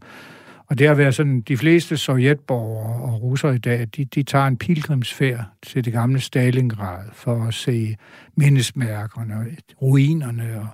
[0.70, 4.46] Og det har været sådan, de fleste sovjetborgere og russer i dag, de, de tager
[4.46, 7.96] en pilgrimsfærd til det gamle Stalingrad for at se
[8.36, 9.36] mindesmærkerne,
[9.82, 10.68] ruinerne og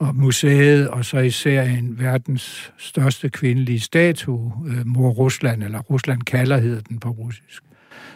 [0.00, 6.22] og museet, og så især en verdens største kvindelige statue, øh, Mor Rusland, eller Rusland
[6.22, 7.62] kalder hedder den på russisk,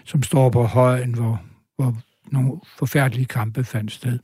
[0.04, 1.42] som står på højen, hvor,
[1.76, 1.96] hvor
[2.32, 4.18] nogle forfærdelige kampe fandt sted.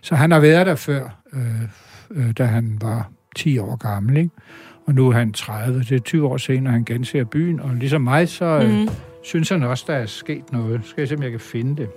[0.00, 1.62] Så han har været der før, øh,
[2.10, 4.30] øh, da han var 10 år gammel, ikke?
[4.86, 5.78] og nu er han 30.
[5.80, 8.88] Det er 20 år senere, han genser byen, og ligesom mig, så øh, mm.
[9.24, 10.80] synes han også, der er sket noget.
[10.84, 11.88] Skal jeg se, om jeg kan finde det.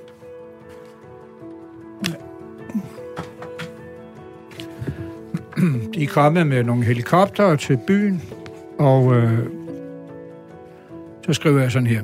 [5.95, 8.21] De er kommet med nogle helikopter til byen,
[8.79, 9.39] og øh,
[11.25, 12.01] så skriver jeg sådan her.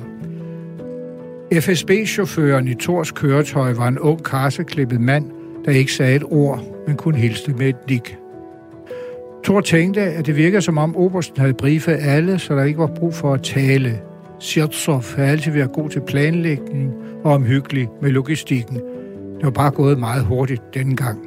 [1.54, 5.26] FSB-chaufføren i Tors køretøj var en ung karseklippet mand,
[5.66, 8.18] der ikke sagde et ord, men kun hilste med et nik.
[9.44, 12.88] Thor tænkte, at det virkede som om Obersten havde briefet alle, så der ikke var
[12.88, 14.00] brug for at tale.
[14.40, 18.76] Sjertsov havde altid været god til planlægning og omhyggelig med logistikken.
[18.76, 21.20] Det var bare gået meget hurtigt denne gang.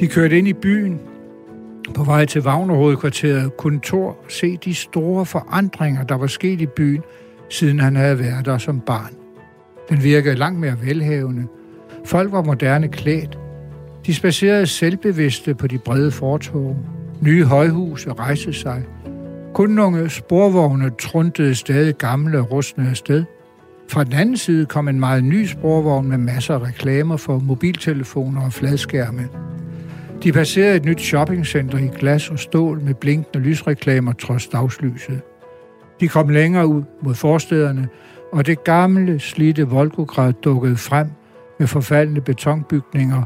[0.00, 1.00] De kørte ind i byen,
[1.94, 7.02] på vej til Vagnerhovedkvarteret kunne Thor se de store forandringer, der var sket i byen,
[7.50, 9.14] siden han havde været der som barn.
[9.88, 11.46] Den virkede langt mere velhavende.
[12.04, 13.38] Folk var moderne klædt.
[14.06, 16.76] De spacerede selvbevidste på de brede fortog.
[17.20, 18.84] Nye højhuse rejste sig.
[19.54, 23.24] Kun nogle sporvogne truntede stadig gamle og rustne afsted.
[23.90, 28.44] Fra den anden side kom en meget ny sporvogn med masser af reklamer for mobiltelefoner
[28.44, 29.28] og fladskærme.
[30.22, 35.20] De passerede et nyt shoppingcenter i glas og stål med blinkende lysreklamer trods dagslyset.
[36.00, 37.88] De kom længere ud mod forstederne,
[38.32, 41.06] og det gamle, slidte Volgograd dukkede frem
[41.58, 43.22] med forfaldende betonbygninger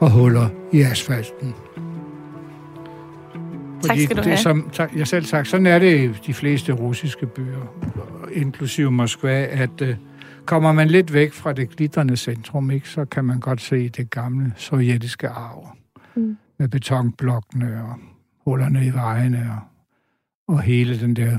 [0.00, 1.54] og huller i asfalten.
[3.82, 4.36] Tak skal du det, have.
[4.36, 7.74] Som tak, jeg selv sagt, sådan er det i de fleste russiske byer,
[8.32, 9.88] inklusive Moskva, at uh,
[10.44, 14.10] kommer man lidt væk fra det glitrende centrum, ikke, så kan man godt se det
[14.10, 15.76] gamle sovjetiske arv
[16.16, 16.36] mm.
[16.58, 17.94] med betonblokkene og
[18.44, 19.60] hullerne i vejene og,
[20.54, 21.38] og hele den der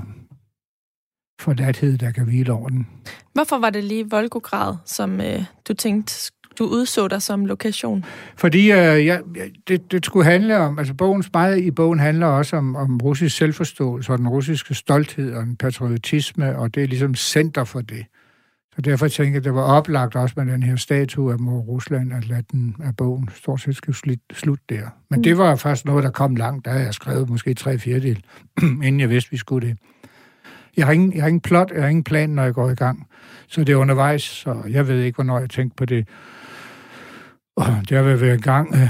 [1.42, 2.88] forladthed, der kan hvile over den.
[3.34, 8.06] Hvorfor var det lige Volgograd, som øh, du tænkte, du udså dig som lokation?
[8.38, 9.20] Fordi øh, ja,
[9.68, 13.38] det, det skulle handle om, altså bogens, meget i bogen handler også om, om russisk
[13.38, 18.06] selvforståelse og den russiske stolthed og en patriotisme, og det er ligesom center for det.
[18.76, 21.60] Så derfor tænker jeg, at det var oplagt også med den her statue af Mor
[21.60, 24.90] Rusland, at lade den af bogen stort set skulle slutte der.
[25.10, 25.24] Men mm.
[25.24, 26.66] det var først noget, der kom langt.
[26.66, 28.24] Der havde jeg skrevet måske tre fjerdedel,
[28.62, 29.78] inden jeg vidste, vi skulle det.
[30.78, 32.76] Jeg har, ingen, jeg har ingen plot, jeg har ingen plan, når jeg går i
[32.76, 33.08] gang.
[33.48, 36.08] Så det er undervejs, så jeg ved ikke, hvornår jeg tænkte på det.
[37.56, 38.90] Og det har været i gang øh,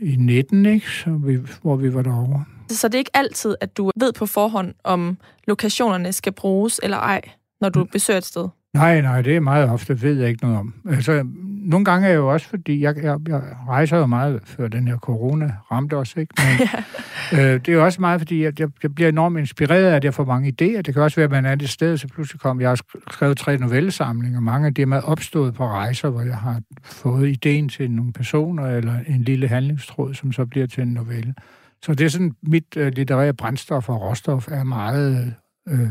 [0.00, 0.90] i 19, ikke?
[0.90, 2.44] Så vi, hvor vi var derovre.
[2.68, 6.96] Så det er ikke altid, at du ved på forhånd, om lokationerne skal bruges eller
[6.96, 7.20] ej,
[7.60, 7.88] når du mm.
[7.92, 8.48] besøger et sted?
[8.74, 10.74] Nej, nej, det er meget ofte, ved jeg ikke noget om.
[10.90, 11.26] Altså,
[11.70, 14.88] nogle gange er jeg jo også, fordi jeg, jeg, jeg rejser jo meget, før den
[14.88, 16.34] her corona ramte os, ikke?
[16.38, 16.68] Men,
[17.40, 20.04] øh, det er jo også meget, fordi jeg, jeg, jeg bliver enormt inspireret af, at
[20.04, 20.80] jeg får mange idéer.
[20.80, 22.80] Det kan også være, at man er et sted, så pludselig kom, jeg har
[23.10, 27.68] skrevet tre novellesamlinger, mange af dem er opstået på rejser, hvor jeg har fået ideen
[27.68, 31.34] til nogle personer, eller en lille handlingstråd, som så bliver til en novelle.
[31.82, 35.34] Så det er sådan, mit øh, litterære brændstof og råstof er meget...
[35.68, 35.90] Øh,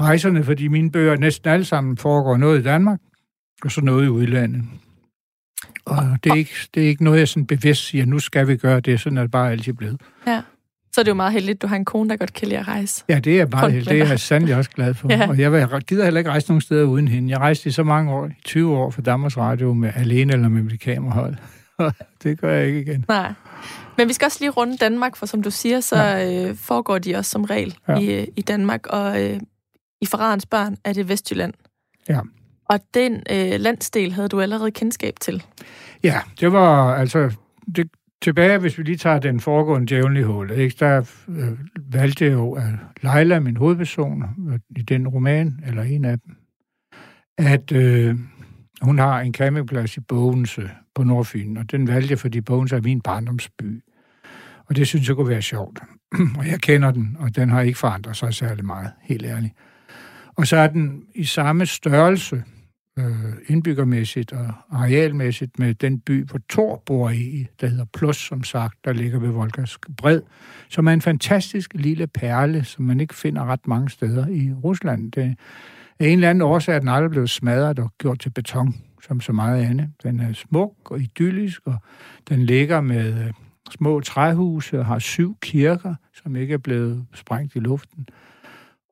[0.00, 3.00] rejserne, fordi mine bøger næsten alle sammen foregår noget i Danmark,
[3.64, 4.62] og så noget i udlandet.
[5.84, 8.56] Og det er ikke, det er ikke noget, jeg sådan bevidst siger, nu skal vi
[8.56, 10.00] gøre det, sådan er det bare altid blevet.
[10.26, 10.42] Ja.
[10.92, 12.60] Så er det jo meget heldigt, at du har en kone, der godt kan lide
[12.60, 13.04] at rejse.
[13.08, 13.90] Ja, det er meget heldigt.
[13.90, 15.08] Det er jeg sandelig også glad for.
[15.12, 15.28] ja.
[15.28, 17.30] Og jeg gider heller ikke rejse nogen steder uden hende.
[17.30, 20.62] Jeg rejste i så mange år, 20 år for Danmarks Radio, med alene eller med
[20.62, 21.36] mit kamerahold.
[22.22, 23.04] det gør jeg ikke igen.
[23.08, 23.32] Nej.
[23.96, 26.48] Men vi skal også lige runde Danmark, for som du siger, så ja.
[26.48, 27.98] øh, foregår de også som regel ja.
[27.98, 28.86] i, i Danmark.
[28.86, 29.40] Og øh,
[30.00, 31.54] i Forradens børn er det Vestjylland.
[32.08, 32.20] Ja.
[32.68, 35.44] Og den øh, landsdel havde du allerede kendskab til?
[36.02, 37.34] Ja, det var altså...
[37.76, 37.90] Det,
[38.22, 40.76] tilbage, hvis vi lige tager den foregående djævlen i hullet, ikke?
[40.80, 41.58] der øh,
[41.92, 44.24] valgte jeg jo, at Leila, min hovedperson
[44.76, 46.36] i den roman, eller en af dem,
[47.38, 48.18] at øh,
[48.82, 52.80] hun har en campingplads i Bogense på Nordfyn, og den valgte jeg, fordi Bogense er
[52.80, 53.82] min barndomsby.
[54.66, 55.78] Og det synes jeg kunne være sjovt.
[56.38, 59.54] og jeg kender den, og den har ikke forandret sig særlig meget, helt ærligt.
[60.36, 62.44] Og så er den i samme størrelse,
[62.98, 63.04] øh,
[63.46, 68.84] indbyggermæssigt og arealmæssigt, med den by, hvor Thor bor i, der hedder Plus, som sagt,
[68.84, 70.20] der ligger ved Volgas bred,
[70.68, 75.12] som er en fantastisk lille perle, som man ikke finder ret mange steder i Rusland.
[75.12, 75.38] Det,
[75.98, 79.20] af en eller anden årsag er den aldrig blevet smadret og gjort til beton, som
[79.20, 79.90] så meget andet.
[80.02, 81.76] Den er smuk og idyllisk, og
[82.28, 83.32] den ligger med øh,
[83.70, 88.08] små træhuse og har syv kirker, som ikke er blevet sprængt i luften.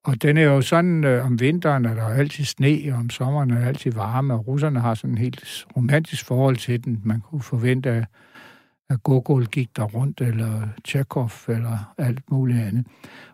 [0.04, 3.50] Og den er jo sådan, øh, om vinteren er der altid sne, og om sommeren
[3.50, 7.00] er der altid varme, og russerne har sådan et helt romantisk forhold til den.
[7.04, 8.04] Man kunne forvente, at,
[8.90, 12.86] at Gogol gik der rundt, eller Tjekov, eller alt muligt andet.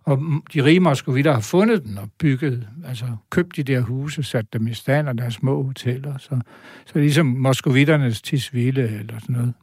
[0.03, 0.19] Og
[0.55, 4.67] de rige moskovitter har fundet den og bygget, altså købt de der huse, sat dem
[4.67, 6.19] i stand, og deres små hoteller.
[6.19, 6.41] Så,
[6.87, 9.55] så ligesom moskovitternes tisvile, eller sådan noget.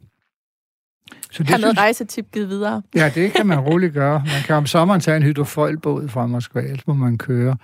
[1.30, 1.78] Så det Hermed synes...
[1.78, 2.82] rejsetip givet videre.
[2.94, 4.18] Ja, det kan man roligt gøre.
[4.18, 7.56] Man kan om sommeren tage en hydrofoilbåd fra Moskva, ellers må man køre.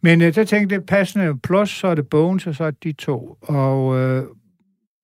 [0.00, 2.84] Men øh, der tænkte jeg, passende plus, så er det Bones, og så er det
[2.84, 3.38] de to.
[3.42, 4.24] Og øh,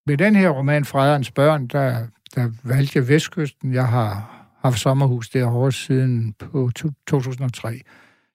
[0.07, 3.75] med den her roman, Frederens børn, der, der valgte jeg Vestkysten.
[3.75, 6.71] Jeg har haft sommerhus derovre siden på
[7.07, 7.81] 2003.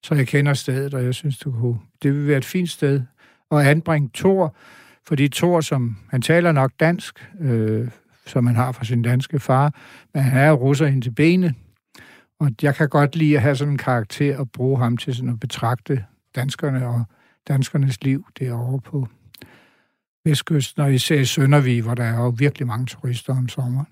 [0.03, 3.01] Så jeg kender stedet, og jeg synes, det, kunne, det vil være et fint sted
[3.51, 4.55] at anbringe Thor,
[5.07, 7.87] fordi Thor, som han taler nok dansk, øh,
[8.25, 9.73] som han har fra sin danske far,
[10.13, 11.53] men han er russer ind til benet,
[12.39, 15.29] og jeg kan godt lide at have sådan en karakter og bruge ham til sådan
[15.29, 16.03] at betragte
[16.35, 17.03] danskerne og
[17.47, 19.07] danskernes liv derovre på
[20.25, 23.87] Vestkysten, og især i Søndervig, hvor der er jo virkelig mange turister om sommeren.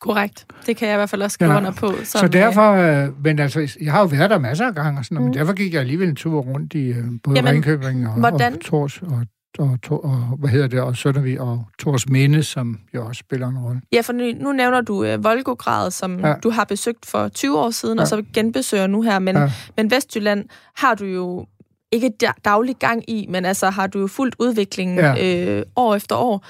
[0.00, 0.46] Korrekt.
[0.66, 1.56] Det kan jeg i hvert fald også skrive ja.
[1.56, 1.92] under på.
[2.04, 4.98] Som, så øh, derfor, øh, men altså, jeg har jo været der masser af gange,
[4.98, 5.24] og sådan, mm.
[5.24, 8.52] men derfor gik jeg alligevel en tur rundt i øh, både Jamen, Ringkøbing og, hvordan,
[8.52, 9.26] og Tors og
[9.58, 13.58] og, og, hvad hedder det, og Søndervig og Tors Minde, som jo også spiller en
[13.58, 13.80] rolle.
[13.92, 16.34] Ja, for nu, nu nævner du uh, Volgograd, som ja.
[16.34, 18.02] du har besøgt for 20 år siden, ja.
[18.02, 19.52] og så genbesøger nu her, men, ja.
[19.76, 20.44] men Vestjylland
[20.76, 21.46] har du jo
[21.92, 22.12] ikke
[22.44, 25.56] daglig gang i, men altså har du jo fuldt udviklingen ja.
[25.56, 26.46] øh, år efter år.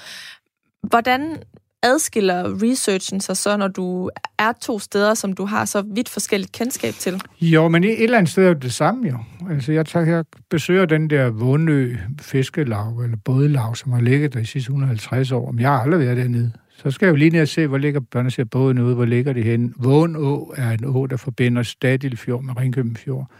[0.87, 1.37] Hvordan
[1.83, 6.51] adskiller researchen sig så, når du er to steder, som du har så vidt forskelligt
[6.51, 7.21] kendskab til?
[7.41, 9.17] Jo, men et eller andet sted er det samme jo.
[9.49, 14.39] Altså, jeg, tager, jeg besøger den der Vundø fiskelav, eller bådelav, som har ligget der
[14.39, 15.51] i sidste 150 år.
[15.51, 16.51] Men jeg har aldrig været dernede.
[16.77, 19.05] Så skal jeg jo lige ned og se, hvor ligger børnene ser båden ude, hvor
[19.05, 19.73] ligger det henne.
[19.77, 23.31] Vånå er en å, der forbinder Stadilfjord med Ringkøben Fjord.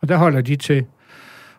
[0.00, 0.84] Og der holder de til.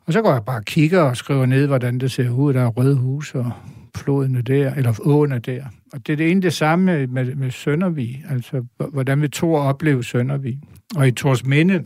[0.06, 2.54] Og så går jeg bare og kigger og skriver ned, hvordan det ser ud.
[2.54, 3.52] Der er røde hus og
[3.98, 5.64] floden er der, eller åen er der.
[5.94, 10.04] Og det er det ene det samme med, med Søndervig, altså hvordan vi to opleve
[10.04, 10.60] Søndervig.
[10.96, 11.84] Og i Tors Minde,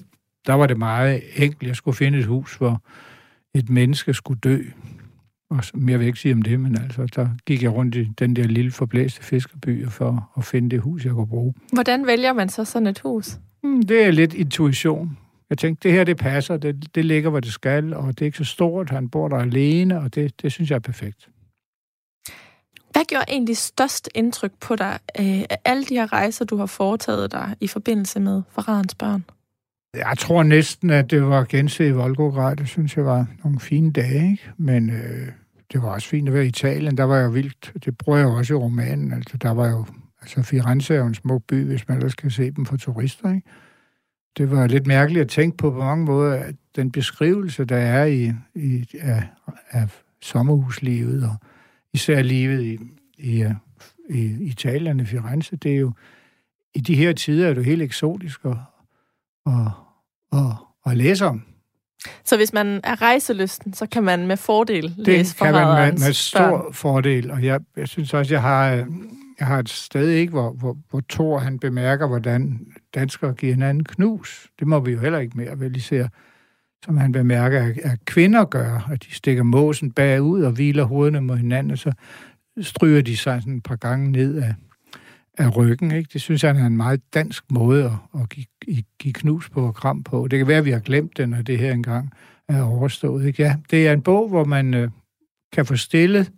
[0.47, 1.67] der var det meget enkelt.
[1.67, 2.81] Jeg skulle finde et hus, hvor
[3.53, 4.59] et menneske skulle dø.
[5.49, 8.35] Og jeg vil ikke sige om det, men altså, der gik jeg rundt i den
[8.35, 11.53] der lille forblæste fiskerby for at finde det hus, jeg kunne bruge.
[11.73, 13.37] Hvordan vælger man så sådan et hus?
[13.63, 15.17] Hmm, det er lidt intuition.
[15.49, 18.25] Jeg tænkte, det her det passer, det, det ligger, hvor det skal, og det er
[18.25, 21.29] ikke så stort, han bor der alene, og det, det synes jeg er perfekt.
[22.97, 26.65] Hvad gjorde egentlig størst indtryk på dig øh, af alle de her rejser, du har
[26.65, 29.25] foretaget dig i forbindelse med Forræderens børn?
[29.93, 32.55] Jeg tror næsten, at det var gense i Volgograd.
[32.55, 34.51] Det synes jeg var nogle fine dage, ikke?
[34.57, 35.27] Men øh,
[35.73, 36.97] det var også fint at være i Italien.
[36.97, 37.73] Der var jeg vildt.
[37.85, 39.13] Det bruger jeg også i romanen.
[39.13, 39.85] Altså, der var jo...
[40.21, 43.29] Altså, Firenze er jo en smuk by, hvis man ellers kan se dem for turister,
[43.29, 43.47] ikke?
[44.37, 48.05] Det var lidt mærkeligt at tænke på på mange måder, at den beskrivelse, der er
[48.05, 49.23] i, i af,
[49.71, 49.87] af
[50.21, 51.35] sommerhuslivet og
[51.97, 52.77] især livet i,
[53.17, 53.45] i,
[54.09, 55.91] i Italien, i Firenze, det er jo,
[56.75, 58.57] i de her tider er det helt eksotisk at,
[59.45, 59.71] at,
[60.33, 60.55] at,
[60.85, 61.43] at læse om.
[62.23, 65.67] Så hvis man er rejselysten, så kan man med fordel det læse Det kan man
[65.67, 66.73] med, med stor børn.
[66.73, 68.67] fordel, og jeg, jeg synes også, jeg har,
[69.39, 73.83] jeg har et sted, ikke, hvor, hvor, hvor Thor han bemærker, hvordan danskere giver hinanden
[73.83, 74.47] knus.
[74.59, 76.07] Det må vi jo heller ikke mere, vel især
[76.85, 81.37] som han bemærker, at kvinder gør, at de stikker måsen bagud og hviler hovederne mod
[81.37, 81.91] hinanden, og så
[82.61, 84.53] stryger de sig sådan et par gange ned af,
[85.37, 85.91] af ryggen.
[85.91, 86.09] Ikke?
[86.13, 89.75] Det synes han er en meget dansk måde at, at give, give knus på og
[89.75, 90.27] kram på.
[90.27, 92.13] Det kan være, at vi har glemt den, når det her engang
[92.49, 93.25] er overstået.
[93.25, 93.43] Ikke?
[93.43, 94.89] Ja, det er en bog, hvor man øh,
[95.53, 96.31] kan få stillet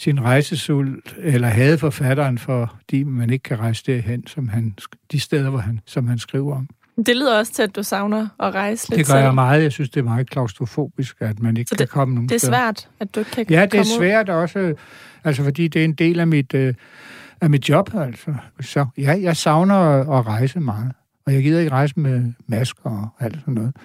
[0.00, 4.74] sin rejsesult, eller havde forfatteren, fordi man ikke kan rejse derhen, som han,
[5.12, 6.68] de steder, hvor han, som han skriver om.
[6.96, 9.24] Det lyder også til, at du savner at rejse lidt Det gør selv.
[9.24, 9.62] jeg meget.
[9.62, 12.38] Jeg synes, det er meget klaustrofobisk, at man ikke Så kan komme nogen Det er
[12.38, 12.52] steder.
[12.52, 13.98] svært, at du ikke kan Ja, det er komme ud.
[13.98, 14.74] svært også,
[15.24, 16.74] altså fordi det er en del af mit, øh,
[17.40, 18.34] af mit job, altså.
[18.60, 20.92] Så ja, jeg savner at, at rejse meget.
[21.26, 23.76] Og jeg gider ikke rejse med masker og alt sådan noget.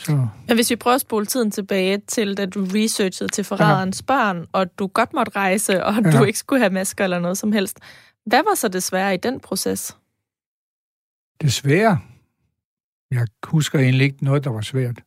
[0.00, 0.12] Så
[0.48, 4.04] Men hvis vi prøver at spole tiden tilbage til, da du researchede til forræderens ja.
[4.14, 6.10] børn, og du godt måtte rejse, og ja.
[6.18, 7.78] Du ikke skulle have masker eller noget som helst.
[8.26, 9.96] Hvad var så det svære i den proces?
[11.40, 11.98] det svære,
[13.10, 15.00] jeg husker egentlig ikke noget, der var svært.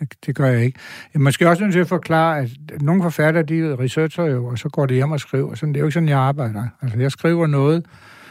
[0.00, 0.78] Det, det gør jeg ikke.
[1.14, 4.68] Jeg måske også nødt til at forklare, at nogle forfattere, de researcher jo, og så
[4.68, 5.54] går de hjem og skriver.
[5.54, 6.68] Sådan, det er jo ikke sådan, jeg arbejder.
[6.82, 7.86] Altså, jeg skriver noget,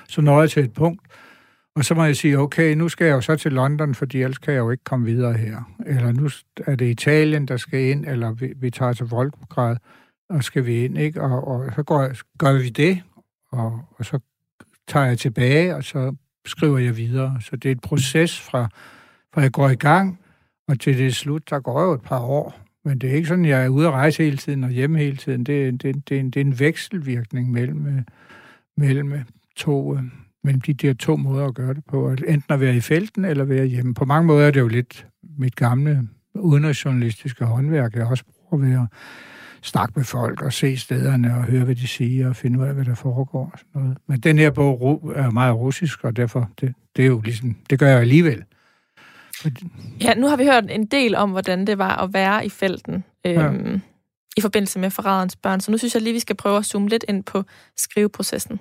[0.07, 1.01] så når jeg til et punkt,
[1.75, 4.37] og så må jeg sige, okay, nu skal jeg jo så til London, fordi ellers
[4.37, 5.73] kan jeg jo ikke komme videre her.
[5.85, 6.29] Eller nu
[6.67, 9.77] er det Italien, der skal ind, eller vi, vi tager til Volgograd,
[10.29, 11.21] og skal vi ind, ikke?
[11.21, 13.01] Og, og så går, gør vi det,
[13.51, 14.19] og, og så
[14.87, 16.15] tager jeg tilbage, og så
[16.45, 17.37] skriver jeg videre.
[17.41, 18.69] Så det er et proces fra,
[19.33, 20.19] for jeg går i gang,
[20.67, 22.61] og til det slut, der går jo et par år.
[22.85, 25.17] Men det er ikke sådan, jeg er ude at rejse hele tiden og hjemme hele
[25.17, 25.43] tiden.
[25.43, 28.01] Det, det, det, er, en, det er en vekselvirkning mellem, øh,
[28.77, 29.21] mellem, øh,
[29.55, 30.03] to, øh,
[30.43, 32.07] mellem de der to måder at gøre det på.
[32.07, 33.93] At Enten at være i felten eller være hjemme.
[33.93, 35.07] På mange måder er det jo lidt
[35.37, 37.95] mit gamle udenrigsjournalistiske håndværk.
[37.95, 38.87] Jeg også bruger ved at
[39.61, 42.73] snakke med folk og se stederne og høre, hvad de siger og finde ud af,
[42.73, 43.49] hvad der foregår.
[43.53, 43.97] Og sådan noget.
[44.07, 47.79] Men den her bog er meget russisk, og derfor, det, det er jo ligesom, det
[47.79, 48.43] gør jeg alligevel.
[50.01, 53.03] Ja, nu har vi hørt en del om, hvordan det var at være i felten
[53.25, 53.79] øhm, ja.
[54.37, 55.61] i forbindelse med forræderens børn.
[55.61, 57.43] Så nu synes jeg lige, vi skal prøve at zoome lidt ind på
[57.77, 58.59] skriveprocessen.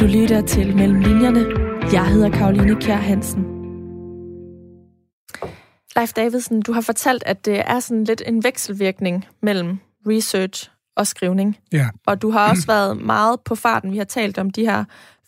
[0.00, 1.44] Du lytter til Mellem Linjerne.
[1.92, 3.44] Jeg hedder Karoline Kjær Hansen.
[5.96, 11.06] Leif Davidsen, du har fortalt, at det er sådan lidt en vekselvirkning mellem research og
[11.06, 11.58] skrivning.
[11.72, 13.92] ja, Og du har også været meget på farten.
[13.92, 14.84] Vi har talt om de her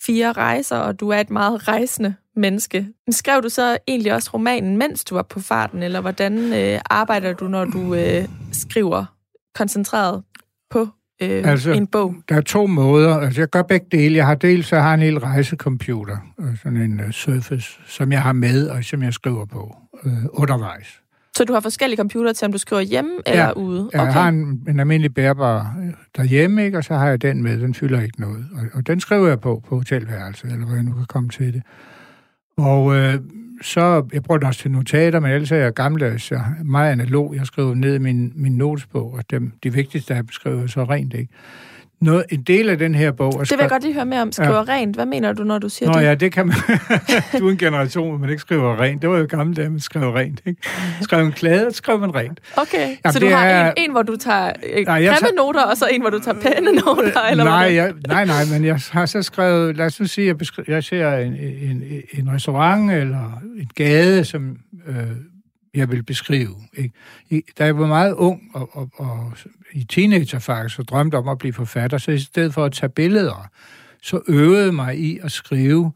[0.07, 2.87] fire rejser, og du er et meget rejsende menneske.
[3.07, 6.81] Men Skrev du så egentlig også romanen, mens du var på farten, eller hvordan øh,
[6.91, 9.05] arbejder du, når du øh, skriver
[9.55, 10.23] koncentreret
[10.71, 10.89] på
[11.23, 12.15] øh, Altså- en bog?
[12.29, 13.17] der er to måder.
[13.17, 14.17] Altså, jeg gør begge dele.
[14.17, 18.13] Jeg har dels, så har jeg en hel rejsecomputer, øh, sådan en uh, Surface, som
[18.13, 21.01] jeg har med, og som jeg skriver på øh, undervejs.
[21.37, 23.91] Så du har forskellige computere til, om du skriver hjemme eller ude?
[23.93, 26.79] Jeg har en, en almindelig bærbar øh, derhjemme, ikke?
[26.79, 27.61] og så har jeg den med.
[27.61, 28.45] Den fylder ikke noget.
[28.53, 31.53] Og, og den skriver jeg på på hotelværelset, eller hvor jeg nu kan komme til
[31.53, 31.63] det.
[32.57, 33.15] Og øh,
[33.63, 36.31] så, jeg bruger den også til notater, men ellers er jeg gammeldags.
[36.31, 37.35] Jeg er meget analog.
[37.37, 41.15] Jeg skriver ned i min, min notesbog, og dem, de vigtigste skriver jeg så rent,
[41.15, 41.33] ikke?
[42.01, 43.33] Noget, en del af den her bog...
[43.33, 44.33] Det vil jeg godt lige høre mere om.
[44.33, 44.63] Skriver ja.
[44.73, 44.95] rent.
[44.97, 46.05] Hvad mener du, når du siger Nå det?
[46.07, 46.57] ja, det kan man.
[47.39, 49.03] du er en generation, hvor man ikke skriver rent.
[49.03, 50.43] Det var jo gammelt, at man skrev rent.
[50.47, 50.61] Ikke?
[51.03, 52.41] Skrev en klade, skrev man rent.
[52.57, 55.77] Okay, Jamen, så du har er- en, en, hvor du tager øh, Nej, noter, og
[55.77, 59.07] så en, hvor du tager pæne noter, eller nej, jeg, nej, nej, men jeg har
[59.07, 61.33] så skrevet, lad os nu sige, jeg, beskri- jeg ser en,
[61.63, 61.83] en,
[62.13, 64.57] en restaurant eller en gade, som
[64.89, 64.95] øh,
[65.77, 66.57] jeg vil beskrive.
[66.77, 67.53] Ikke?
[67.59, 69.33] Da jeg var meget ung og, og, og
[69.73, 72.91] i teenager faktisk, og drømte om at blive forfatter, så i stedet for at tage
[72.91, 73.51] billeder,
[74.03, 75.93] så øvede mig i at skrive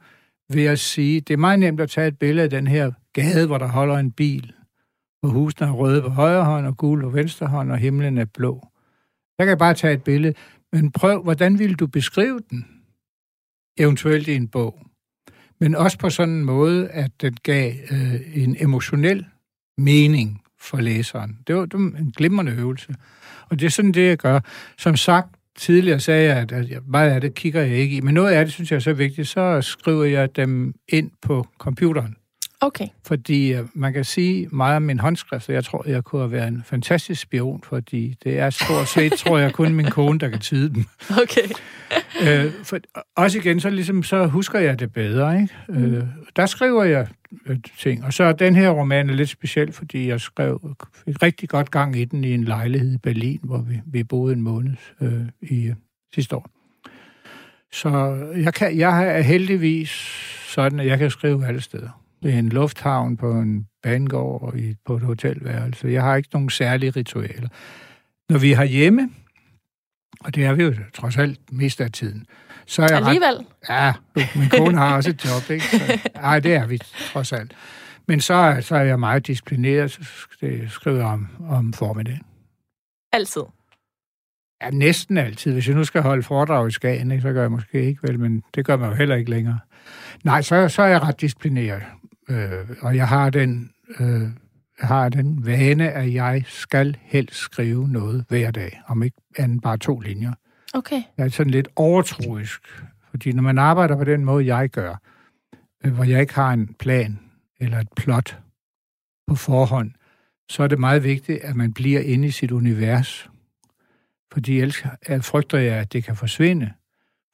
[0.48, 3.46] ved at sige, det er meget nemt at tage et billede af den her gade,
[3.46, 4.52] hvor der holder en bil,
[5.20, 8.24] hvor husene er røde på højre hånd og gule på venstre hånd, og himlen er
[8.24, 8.66] blå.
[9.38, 10.34] Der kan jeg bare tage et billede,
[10.72, 12.66] men prøv, hvordan ville du beskrive den?
[13.78, 14.86] Eventuelt i en bog.
[15.60, 19.26] Men også på sådan en måde, at den gav øh, en emotionel
[19.78, 21.36] mening for læseren.
[21.46, 22.94] Det var, det var en glimrende øvelse.
[23.50, 24.40] Og det er sådan det, jeg gør.
[24.78, 28.00] Som sagt, tidligere sagde jeg, at, at jeg- meget af det kigger jeg ikke i,
[28.00, 31.46] men noget af det synes jeg er så vigtigt, så skriver jeg dem ind på
[31.58, 32.16] computeren.
[32.62, 32.86] Okay.
[33.06, 36.32] Fordi øh, man kan sige meget om min håndskrift, og jeg tror, jeg kunne have
[36.32, 40.28] været en fantastisk spion, fordi det er stort set, tror jeg, kun min kone, der
[40.28, 40.84] kan tyde dem.
[41.22, 41.48] Okay.
[42.22, 42.78] Øh, for,
[43.16, 45.40] også igen, så, ligesom, så husker jeg det bedre.
[45.40, 45.54] Ikke?
[45.68, 45.84] Mm.
[45.84, 46.04] Øh,
[46.36, 47.08] der skriver jeg
[47.46, 48.04] øh, ting.
[48.04, 51.70] Og så er den her roman er lidt speciel, fordi jeg skrev et rigtig godt
[51.70, 55.22] gang i den i en lejlighed i Berlin, hvor vi, vi boede en måned øh,
[55.42, 55.74] i øh,
[56.14, 56.50] sidste år.
[57.72, 57.90] Så
[58.36, 59.90] jeg, kan, jeg er heldigvis
[60.46, 61.99] sådan, at jeg kan skrive alle steder.
[62.22, 65.88] Det er en lufthavn på en banegård og i, på et hotelværelse.
[65.88, 67.48] Jeg har ikke nogen særlige ritualer.
[68.30, 69.10] Når vi har hjemme,
[70.20, 72.26] og det er vi jo trods alt mest af tiden,
[72.66, 73.46] så er jeg ret Alligevel.
[73.68, 73.92] Ja,
[74.36, 75.64] min kone har også et job, ikke?
[75.66, 76.78] Så, ej, det er vi
[77.12, 77.54] trods alt.
[78.08, 82.22] Men så, er- så er jeg meget disciplineret, så sk- skriver jeg om, om formiddagen.
[83.12, 83.42] Altid.
[84.62, 85.52] Ja, næsten altid.
[85.52, 88.20] Hvis jeg nu skal holde foredrag i Skagen, ikke, så gør jeg måske ikke vel,
[88.20, 89.58] men det gør man jo heller ikke længere.
[90.24, 91.82] Nej, så, så er jeg ret disciplineret.
[92.30, 93.70] Øh, og jeg har den...
[94.00, 94.28] Øh,
[94.80, 99.76] har den vane, at jeg skal helst skrive noget hver dag, om ikke andet bare
[99.76, 100.32] to linjer.
[100.74, 101.02] Okay.
[101.16, 102.60] Jeg er sådan lidt overtroisk,
[103.10, 105.00] Fordi når man arbejder på den måde, jeg gør,
[105.84, 107.18] øh, hvor jeg ikke har en plan
[107.60, 108.38] eller et plot
[109.26, 109.90] på forhånd,
[110.48, 113.30] så er det meget vigtigt, at man bliver inde i sit univers.
[114.32, 114.82] Fordi ellers
[115.20, 116.72] frygter jeg, at det kan forsvinde.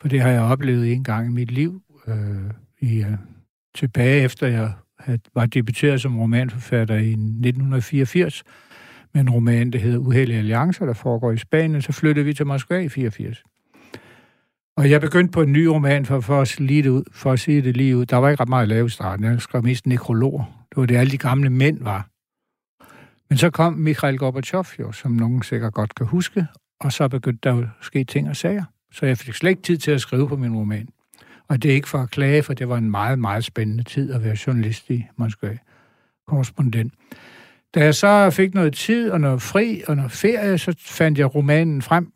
[0.00, 3.12] For det har jeg oplevet en gang i mit liv, øh, i, øh,
[3.74, 4.72] tilbage efter jeg
[5.06, 8.42] havde, var debuteret som romanforfatter i 1984
[9.14, 11.82] med en roman, der hedder Uheldige Alliancer, der foregår i Spanien.
[11.82, 13.44] Så flyttede vi til Moskva i 84.
[14.76, 17.40] Og jeg begyndte på en ny roman, for, for, at, sige det ud, for at
[17.40, 18.06] sige det lige ud.
[18.06, 19.24] Der var ikke ret meget at lave i starten.
[19.24, 20.66] Jeg skrev mest nekrologer.
[20.70, 22.08] Det var det, alle de gamle mænd var.
[23.28, 26.46] Men så kom Mikhail Gorbachev jo, som nogen sikkert godt kan huske,
[26.80, 28.64] og så begyndte der jo at ske ting og sager.
[28.92, 30.88] Så jeg fik slet ikke tid til at skrive på min roman.
[31.48, 34.12] Og det er ikke for at klage, for det var en meget, meget spændende tid
[34.12, 35.56] at være journalist i Moskva.
[36.26, 36.92] Korrespondent.
[37.74, 41.34] Da jeg så fik noget tid og noget fri og noget ferie, så fandt jeg
[41.34, 42.12] romanen frem.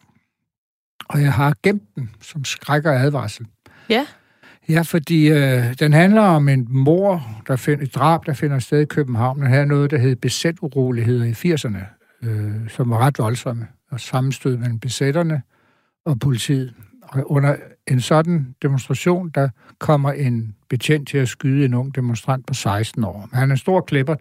[1.09, 3.47] Og jeg har gemt den som skræk og advarsel.
[3.89, 4.07] Ja.
[4.69, 8.81] Ja, fordi øh, den handler om en mor, der finder et drab, der finder sted
[8.81, 9.41] i København.
[9.41, 11.79] Den her noget, der hed besæturoligheder i 80'erne,
[12.29, 15.43] øh, som var ret voldsomme, og sammenstød mellem besætterne
[16.05, 16.75] og politiet.
[17.13, 17.57] Og under
[17.89, 19.49] en sådan demonstration, der
[19.79, 23.29] kommer en betjent til at skyde en ung demonstrant på 16 år.
[23.33, 24.17] Han er en stor klipper,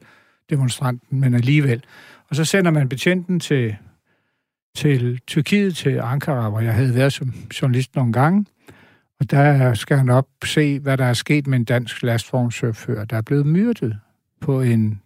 [0.49, 1.83] demonstranten, men alligevel.
[2.29, 3.75] Og så sender man betjenten til,
[4.75, 8.45] til Tyrkiet, til Ankara, hvor jeg havde været som journalist nogle gange.
[9.19, 13.17] Og der skal han op se, hvad der er sket med en dansk lastvognschauffør, der
[13.17, 13.99] er blevet myrdet
[14.41, 15.01] på en,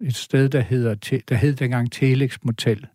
[0.00, 2.86] et sted, der, hedder, der hed dengang Telex Motel.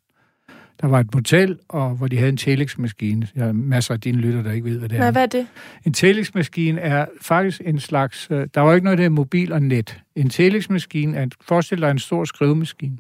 [0.82, 3.28] Der var et motel, og hvor de havde en telex-maskine.
[3.36, 5.00] Jeg har masser af dine lytter, der ikke ved, hvad det er.
[5.00, 5.48] Nej, hvad er det?
[5.86, 8.28] En telex-maskine er faktisk en slags...
[8.32, 10.00] Øh, der var ikke noget, der er mobil og net.
[10.16, 11.28] En telex-maskine er...
[11.42, 12.98] Forestil dig en stor skrivemaskine.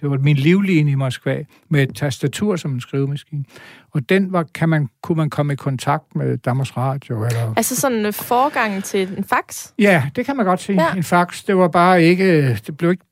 [0.00, 3.44] Det var min livline i Moskva, med et tastatur som en skrivemaskine.
[3.90, 7.24] Og den var, kan man, kunne man komme i kontakt med Danmarks Radio.
[7.24, 7.54] Eller...
[7.56, 9.72] Altså sådan en forgang til en fax?
[9.78, 10.82] Ja, det kan man godt sige.
[10.82, 10.94] Ja.
[10.94, 12.54] En fax, det var bare ikke...
[12.66, 13.04] Det blev ikke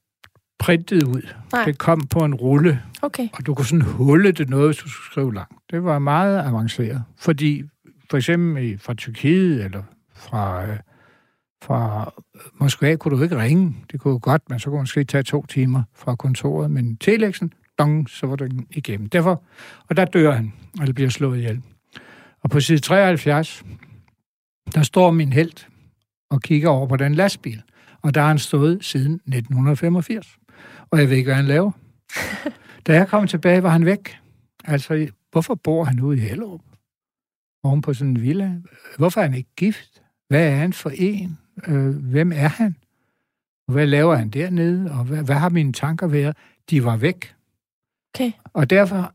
[0.58, 1.28] printet ud.
[1.52, 1.64] Nej.
[1.64, 3.28] Det kom på en rulle, okay.
[3.32, 5.54] og du kunne sådan hulle det noget, hvis du skulle skrive langt.
[5.70, 7.62] Det var meget avanceret, fordi
[8.10, 9.82] for eksempel fra Tyrkiet eller
[10.14, 10.76] fra, øh,
[11.62, 12.12] fra
[12.60, 13.76] Moskva kunne du ikke ringe.
[13.92, 16.70] Det kunne godt, men så kunne man måske tage to timer fra kontoret.
[16.70, 19.08] Men telexen, dong, så var den igennem.
[19.08, 19.42] Derfor,
[19.88, 21.62] og der dør han, og det bliver slået ihjel.
[22.42, 23.64] Og på side 73,
[24.74, 25.66] der står min held
[26.30, 27.62] og kigger over på den lastbil.
[28.02, 30.37] Og der har han stået siden 1985
[30.90, 31.70] og jeg ved ikke, hvad han laver.
[32.86, 34.18] da jeg kom tilbage, var han væk.
[34.64, 36.60] Altså, hvorfor bor han ude i Hellerup?
[37.62, 38.54] Oven på sådan en villa?
[38.98, 40.02] Hvorfor er han ikke gift?
[40.28, 41.38] Hvad er han for en?
[41.66, 42.76] Øh, hvem er han?
[43.68, 44.90] Og hvad laver han dernede?
[44.90, 46.36] Og hvad, hvad har mine tanker været?
[46.70, 47.34] De var væk.
[48.14, 48.32] Okay.
[48.52, 49.14] Og derfor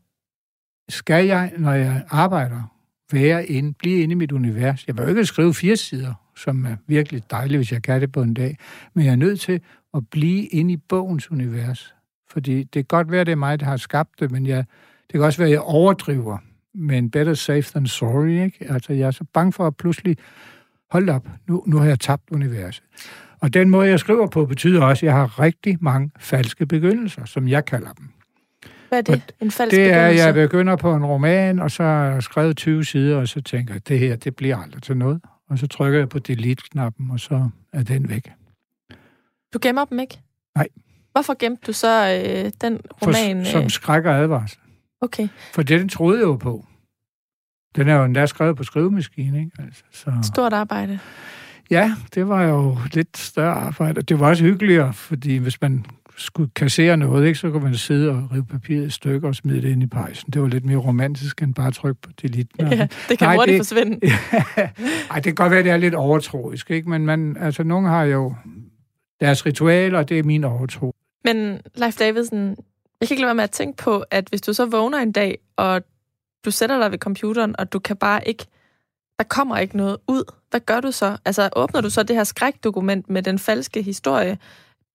[0.88, 2.74] skal jeg, når jeg arbejder,
[3.12, 4.86] være inde, blive inde i mit univers.
[4.86, 8.22] Jeg jo ikke skrive fire sider, som er virkelig dejligt, hvis jeg kan det på
[8.22, 8.58] en dag.
[8.94, 9.60] Men jeg er nødt til
[9.94, 11.94] at blive inde i bogens univers.
[12.30, 14.64] Fordi det kan godt være, det er mig, der har skabt det, men jeg,
[15.06, 16.38] det kan også være, at jeg overdriver.
[16.74, 18.66] Men better safe than sorry, ikke?
[18.72, 20.16] Altså, jeg er så bange for at pludselig,
[20.90, 22.82] hold op, nu, nu har jeg tabt universet.
[23.40, 27.24] Og den måde, jeg skriver på, betyder også, at jeg har rigtig mange falske begyndelser,
[27.24, 28.08] som jeg kalder dem.
[28.88, 29.34] Hvad er det?
[29.40, 32.56] En falsk Det er, at jeg begynder på en roman, og så har jeg skrevet
[32.56, 35.20] 20 sider, og så tænker jeg, det her, det bliver aldrig til noget.
[35.48, 38.30] Og så trykker jeg på delete-knappen, og så er den væk.
[39.54, 40.20] Du gemmer dem ikke?
[40.56, 40.68] Nej.
[41.12, 43.44] Hvorfor gemte du så øh, den roman?
[43.44, 43.70] For, som øh?
[43.70, 44.58] skræk og advarsel.
[45.00, 45.28] Okay.
[45.52, 46.64] For det, den troede jeg jo på.
[47.76, 49.50] Den er jo endda skrevet på skrivemaskine, ikke?
[49.58, 50.12] Altså, så...
[50.22, 50.98] Stort arbejde.
[51.70, 54.02] Ja, det var jo lidt større arbejde.
[54.02, 55.84] Det var også hyggeligere, fordi hvis man
[56.16, 59.62] skulle kassere noget, ikke, så kunne man sidde og rive papiret i stykker og smide
[59.62, 60.32] det ind i pejsen.
[60.32, 62.48] Det var lidt mere romantisk end bare at trykke på delete.
[62.58, 64.00] Ja, det kan Nej, hurtigt det, forsvinde.
[64.56, 64.68] Ja,
[65.10, 66.90] ej, det kan godt være, det er lidt overtroisk, ikke?
[66.90, 68.34] men man, altså, nogen har jo
[69.24, 70.94] deres ritualer, det er min overtro.
[71.24, 72.48] Men Leif Davidsen,
[73.00, 75.12] jeg kan ikke lade være med at tænke på, at hvis du så vågner en
[75.12, 75.82] dag, og
[76.44, 78.46] du sætter dig ved computeren, og du kan bare ikke,
[79.18, 81.16] der kommer ikke noget ud, hvad gør du så?
[81.24, 84.38] Altså åbner du så det her skrækdokument med den falske historie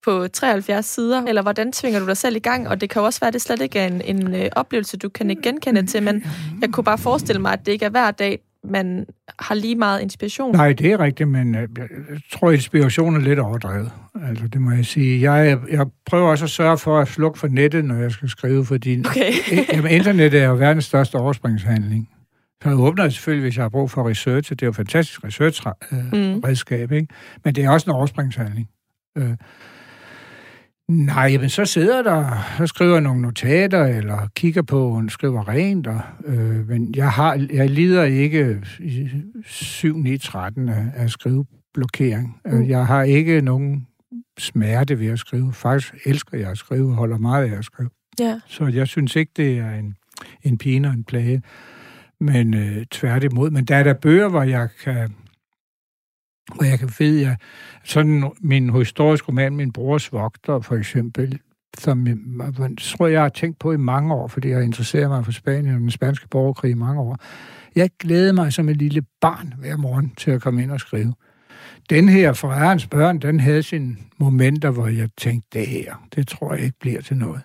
[0.04, 2.68] på 73 sider, eller hvordan tvinger du dig selv i gang?
[2.68, 4.98] Og det kan jo også være, at det slet ikke er en, en øh, oplevelse,
[4.98, 6.24] du kan ikke genkende til, men
[6.62, 9.06] jeg kunne bare forestille mig, at det ikke er hver dag, man
[9.40, 10.56] har lige meget inspiration.
[10.56, 11.88] Nej, det er rigtigt, men øh, jeg
[12.32, 13.92] tror, inspirationen er lidt overdrevet.
[14.28, 15.32] Altså, det må jeg sige.
[15.32, 18.66] Jeg, jeg prøver også at sørge for at slukke for nettet, når jeg skal skrive,
[18.66, 19.32] fordi okay.
[19.74, 22.10] jamen, internettet er jo verdens største overspringshandling.
[22.64, 26.90] Så jeg åbner selvfølgelig, hvis jeg har brug for research, det er jo fantastisk research-redskab,
[26.90, 26.96] mm.
[26.96, 27.14] ikke?
[27.46, 28.70] men det er også en overspringshandling.
[29.18, 29.36] Øh,
[30.90, 35.88] Nej, men så sidder der, så skriver nogle notater, eller kigger på, og skriver rent,
[35.88, 39.10] og, øh, men jeg, har, jeg lider ikke i
[39.46, 42.38] 7-9-13 af, af skriveblokering.
[42.46, 42.70] Mm.
[42.70, 43.88] Jeg har ikke nogen
[44.40, 45.54] smerte ved at skrive.
[45.54, 47.90] Faktisk elsker jeg at skrive, holder meget af at skrive.
[48.20, 48.40] Ja.
[48.48, 49.96] Så jeg synes ikke, det er en,
[50.44, 51.42] en pine og en plage,
[52.20, 53.52] men øh, tværtimod.
[53.52, 55.10] Men der er der bøger, hvor jeg kan
[56.60, 57.38] og jeg kan ved, at
[57.84, 61.40] sådan min historiske roman, Min brors vogter for eksempel,
[61.78, 62.18] som jeg,
[62.80, 65.82] tror jeg har tænkt på i mange år, fordi jeg interesserer mig for Spanien og
[65.82, 67.18] den spanske borgerkrig i mange år.
[67.76, 71.14] Jeg glæder mig som et lille barn hver morgen til at komme ind og skrive.
[71.90, 76.54] Den her fra børn, den havde sine momenter, hvor jeg tænkte, det her, det tror
[76.54, 77.42] jeg ikke bliver til noget.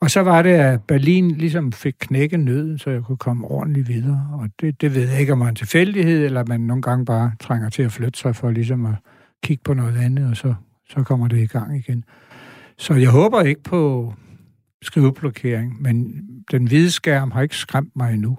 [0.00, 3.88] Og så var det, at Berlin ligesom fik knækket nøden, så jeg kunne komme ordentligt
[3.88, 4.28] videre.
[4.32, 7.32] Og det, det ved jeg ikke, om man en tilfældighed, eller man nogle gange bare
[7.40, 8.94] trænger til at flytte sig for ligesom at
[9.42, 10.54] kigge på noget andet, og så,
[10.90, 12.04] så kommer det i gang igen.
[12.78, 14.14] Så jeg håber ikke på
[14.82, 18.38] skriveblokering, men den hvide skærm har ikke skræmt mig endnu.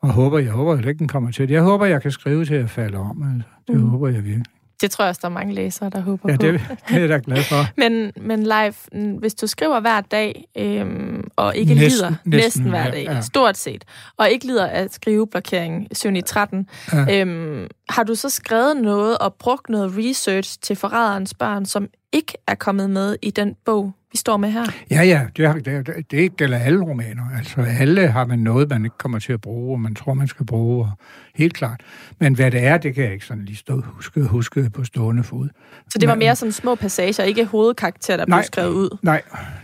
[0.00, 1.54] Og håber, jeg håber at den kommer til det.
[1.54, 3.34] Jeg håber, jeg kan skrive til at falde om.
[3.34, 3.48] Altså.
[3.68, 3.88] Det mm.
[3.88, 4.46] håber jeg virkelig.
[4.82, 6.46] Det tror jeg også, der er mange læsere, der håber ja, på.
[6.46, 7.66] Ja, det, det er jeg da glad for.
[7.80, 8.74] men, men live,
[9.18, 13.12] hvis du skriver hver dag, øhm, og ikke næsten, lider næsten, næsten hver dag, ja,
[13.12, 13.20] ja.
[13.20, 13.84] stort set,
[14.16, 17.20] og ikke lider af skriveblokering 7 i 13, ja.
[17.20, 22.32] øhm, har du så skrevet noget og brugt noget research til forræderens børn, som ikke
[22.46, 24.64] er kommet med i den bog, vi står med her?
[24.90, 27.22] Ja, ja, det, det, det gælder alle romaner.
[27.36, 30.28] Altså alle har man noget, man ikke kommer til at bruge, og man tror, man
[30.28, 30.90] skal bruge, og
[31.34, 31.80] helt klart.
[32.18, 35.22] Men hvad det er, det kan jeg ikke sådan lige stå, huske, huske på stående
[35.22, 35.48] fod.
[35.88, 38.98] Så det var mere sådan små passager, ikke hovedkarakter, der nej, blev skrevet ud?
[39.02, 39.22] Nej,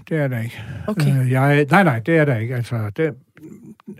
[0.09, 0.63] det er der ikke.
[0.87, 1.21] Okay.
[1.21, 2.57] Øh, jeg, nej, nej, det er der ikke.
[2.57, 3.15] Altså, det,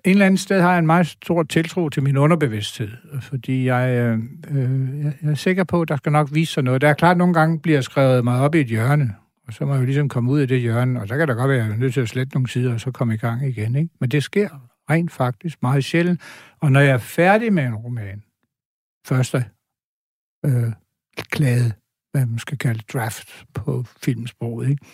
[0.05, 2.89] en eller anden sted har jeg en meget stor tiltro til min underbevidsthed,
[3.23, 4.19] fordi jeg, øh,
[4.51, 6.81] øh, jeg er sikker på, at der skal nok vise sig noget.
[6.81, 9.15] Der er klart, at nogle gange bliver skrevet mig op i et hjørne,
[9.49, 11.35] og så må jeg jo ligesom komme ud af det hjørne, og så kan der
[11.35, 13.17] godt være, at jeg er nødt til at slette nogle sider, og så komme i
[13.17, 13.77] gang igen.
[13.77, 13.91] Ikke?
[14.01, 14.49] Men det sker
[14.91, 16.21] rent faktisk meget sjældent.
[16.61, 18.23] Og når jeg er færdig med en roman,
[19.07, 19.45] første
[20.47, 20.73] øh,
[21.31, 21.73] klade,
[22.13, 24.87] hvad man skal kalde draft på filmsproget, ikke?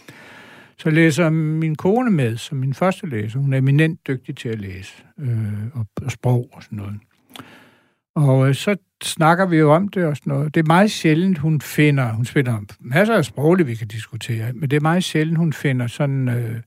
[0.78, 3.38] så læser min kone med som min første læser.
[3.38, 7.00] Hun er eminent dygtig til at læse øh, og, og sprog og sådan noget.
[8.16, 10.54] Og øh, så snakker vi jo om det og sådan noget.
[10.54, 14.70] Det er meget sjældent, hun finder, hun finder masser af sprogligt, vi kan diskutere, men
[14.70, 16.60] det er meget sjældent, hun finder sådan øh,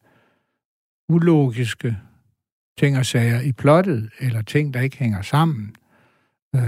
[1.09, 1.97] ulogiske
[2.79, 5.75] ting og sager i plottet, eller ting, der ikke hænger sammen.
[6.55, 6.61] Øh,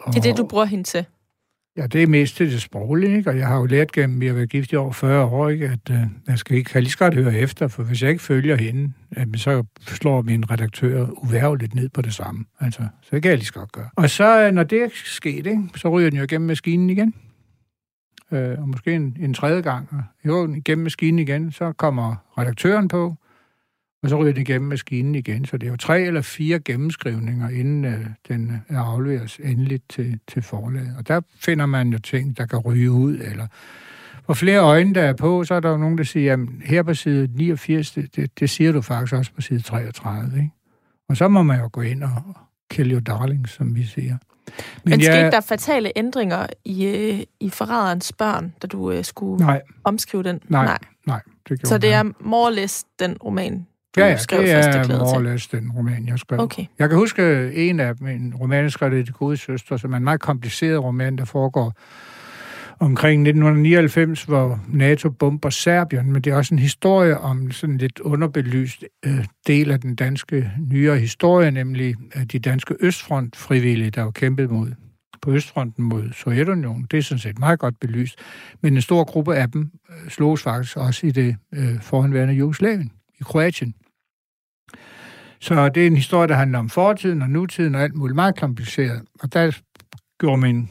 [0.00, 1.06] og, det er det, du bruger hende til?
[1.76, 3.30] Ja, det er mest til det sproglige, ikke?
[3.30, 5.48] og jeg har jo lært gennem, at jeg har været gift i over 40 år,
[5.48, 5.66] ikke?
[5.66, 5.98] at øh,
[6.28, 8.92] jeg skal ikke, kan lige så godt høre efter, for hvis jeg ikke følger hende,
[9.16, 12.44] øh, så slår min redaktør uværligt ned på det samme.
[12.60, 13.88] Altså, så det kan jeg lige så godt gøre.
[13.96, 15.62] Og så, øh, når det er sket, ikke?
[15.76, 17.14] så ryger den jo igennem maskinen igen.
[18.32, 19.88] Øh, og måske en, en tredje gang.
[19.92, 23.14] Og jo, igennem maskinen igen, så kommer redaktøren på,
[24.06, 25.44] og så ryger den igennem maskinen igen.
[25.44, 30.20] Så det er jo tre eller fire gennemskrivninger, inden øh, den er afleveres endeligt til,
[30.28, 30.94] til forlaget.
[30.98, 33.46] Og der finder man jo ting, der kan ryge ud, eller
[34.26, 36.82] hvor flere øjne, der er på, så er der jo nogen, der siger, at her
[36.82, 40.50] på side 89, det, det, det siger du faktisk også på side 33, ikke?
[41.08, 42.22] Og så må man jo gå ind og
[42.70, 44.16] kill your darling, som vi siger.
[44.84, 45.32] Men, Men skete jeg...
[45.32, 49.62] der fatale ændringer i, øh, i forræderens børn, da du uh, skulle nej.
[49.84, 50.40] omskrive den?
[50.48, 50.78] Nej, nej.
[51.06, 53.66] nej det så det er more den roman,
[53.96, 56.40] ja, ja, skrev det er Morles, den roman, jeg skrev.
[56.40, 56.64] Okay.
[56.78, 60.04] Jeg kan huske en af min roman, skrev det De gode søstre, som er en
[60.04, 61.72] meget kompliceret roman, der foregår
[62.80, 68.00] omkring 1999, hvor NATO bomber Serbien, men det er også en historie om sådan lidt
[68.00, 74.02] underbelyst øh, del af den danske nyere historie, nemlig øh, de danske Østfront frivillige, der
[74.02, 74.72] var kæmpet mod
[75.22, 76.86] på Østfronten mod Sovjetunionen.
[76.90, 78.18] Det er sådan set meget godt belyst.
[78.60, 82.92] Men en stor gruppe af dem øh, slogs faktisk også i det øh, forhenværende Jugoslavien,
[83.20, 83.74] i Kroatien.
[85.40, 88.38] Så det er en historie, der handler om fortiden og nutiden og alt muligt meget
[88.38, 89.02] kompliceret.
[89.20, 89.58] Og der
[90.20, 90.68] gjorde min,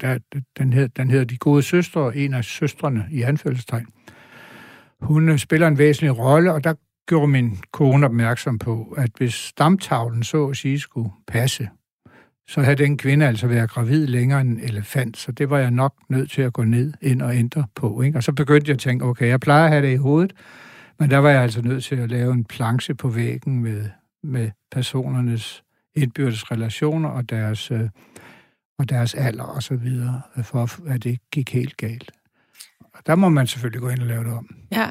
[0.00, 0.18] der,
[0.58, 3.86] den, hed, den hedder De Gode Søstre, en af søstrene i anførselstegn.
[5.00, 6.74] Hun øh, spiller en væsentlig rolle, og der
[7.06, 11.68] gjorde min kone opmærksom på, at hvis stamtavlen så at sige skulle passe,
[12.48, 15.70] så havde den kvinde altså været gravid længere end en elefant, så det var jeg
[15.70, 18.02] nok nødt til at gå ned ind og ændre på.
[18.02, 18.18] Ikke?
[18.18, 20.32] Og så begyndte jeg at tænke, okay, jeg plejer at have det i hovedet,
[20.98, 23.88] men der var jeg altså nødt til at lave en planche på væggen med
[24.22, 25.64] med personernes
[25.94, 27.88] indbyrdes relationer og deres, øh,
[28.78, 32.10] og deres alder og så videre, øh, for at det gik helt galt.
[32.80, 34.56] Og der må man selvfølgelig gå ind og lave det om.
[34.72, 34.90] Ja,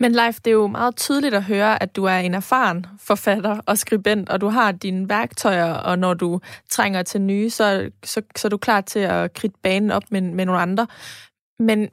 [0.00, 3.60] men Leif, det er jo meget tydeligt at høre, at du er en erfaren forfatter
[3.66, 6.40] og skribent, og du har dine værktøjer, og når du
[6.70, 10.20] trænger til nye, så, så, så er du klar til at kridte banen op med,
[10.20, 10.86] med nogle andre.
[11.58, 11.88] Men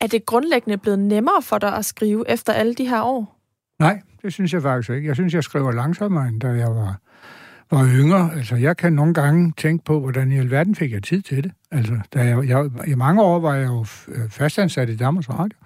[0.00, 3.35] Er det grundlæggende blevet nemmere for dig at skrive efter alle de her år?
[3.78, 5.08] Nej, det synes jeg faktisk ikke.
[5.08, 7.00] Jeg synes, jeg skriver langsommere, end da jeg var,
[7.70, 8.34] var yngre.
[8.36, 11.52] Altså, jeg kan nogle gange tænke på, hvordan i alverden fik jeg tid til det.
[11.70, 15.58] Altså, da jeg, jeg, i mange år var jeg jo øh, fastansat i Danmarks Radio,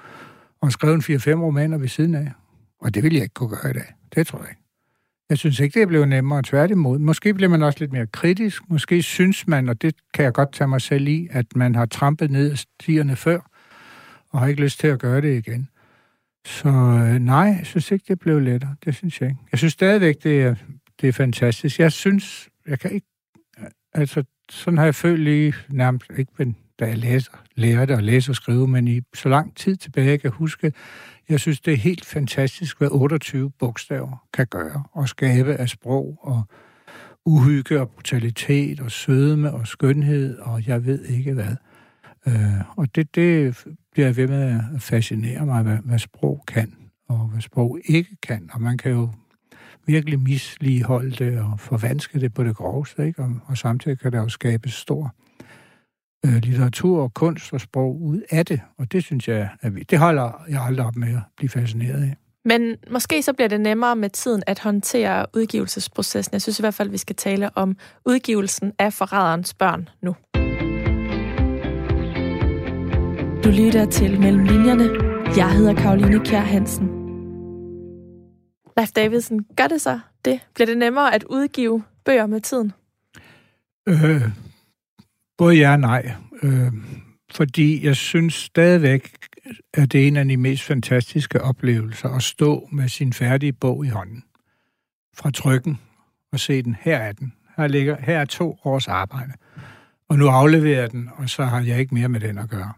[0.61, 2.33] og skrev en 4-5 romaner ved siden af.
[2.81, 3.95] Og det ville jeg ikke kunne gøre i dag.
[4.15, 4.61] Det tror jeg ikke.
[5.31, 6.43] Jeg synes ikke, det er blevet nemmere.
[6.43, 6.99] Tværtimod.
[6.99, 8.63] Måske bliver man også lidt mere kritisk.
[8.69, 11.87] Måske synes man, og det kan jeg godt tage mig selv i, at man har
[11.87, 13.41] trampet ned stierne før,
[14.31, 15.69] og har ikke lyst til at gøre det igen.
[16.47, 18.77] Så øh, nej, jeg synes ikke, det blev lettere.
[18.85, 19.41] Det synes jeg ikke.
[19.53, 20.55] Jeg synes stadigvæk, det er,
[21.01, 21.79] det er fantastisk.
[21.79, 23.07] Jeg synes, jeg kan ikke...
[23.93, 28.33] Altså, sådan har jeg følt lige nærmest, ikke men, da jeg læser, lærte at læse
[28.33, 30.73] og skrive, men i så lang tid tilbage, jeg kan huske,
[31.29, 36.19] jeg synes, det er helt fantastisk, hvad 28 bogstaver kan gøre og skabe af sprog
[36.23, 36.43] og
[37.25, 41.57] uhygge og brutalitet og sødme og skønhed og jeg ved ikke hvad.
[42.27, 46.75] Øh, og det, det bliver ved med at fascinere mig, hvad, hvad sprog kan
[47.09, 48.51] og hvad sprog ikke kan.
[48.53, 49.09] Og man kan jo
[49.87, 53.23] virkelig misligeholde det og forvanske det på det groveste, ikke?
[53.23, 55.15] Og, og samtidig kan der jo skabes stor
[56.27, 59.83] øh, litteratur og kunst og sprog ud af det, og det synes jeg, at vi,
[59.83, 62.17] det holder jeg aldrig op med at blive fascineret af.
[62.45, 66.33] Men måske så bliver det nemmere med tiden at håndtere udgivelsesprocessen.
[66.33, 67.77] Jeg synes i hvert fald, at vi skal tale om
[68.07, 70.15] udgivelsen af Forræderens børn nu.
[73.45, 74.85] Du lytter til Mellem Linjerne.
[75.37, 76.87] Jeg hedder Karoline Kjær Hansen.
[78.77, 80.41] Leif Davidsen, gør det så det?
[80.55, 82.73] Bliver det nemmere at udgive bøger med tiden?
[83.89, 84.23] Øh,
[85.39, 86.13] både ja og nej.
[86.43, 86.73] Øh,
[87.31, 89.17] fordi jeg synes stadigvæk,
[89.75, 93.87] at det er en af de mest fantastiske oplevelser at stå med sin færdige bog
[93.87, 94.25] i hånden.
[95.17, 95.79] Fra trykken
[96.33, 96.77] og se den.
[96.81, 97.33] Her er den.
[97.57, 99.33] Her, ligger, her er to års arbejde.
[100.09, 102.73] Og nu afleverer jeg den, og så har jeg ikke mere med den at gøre.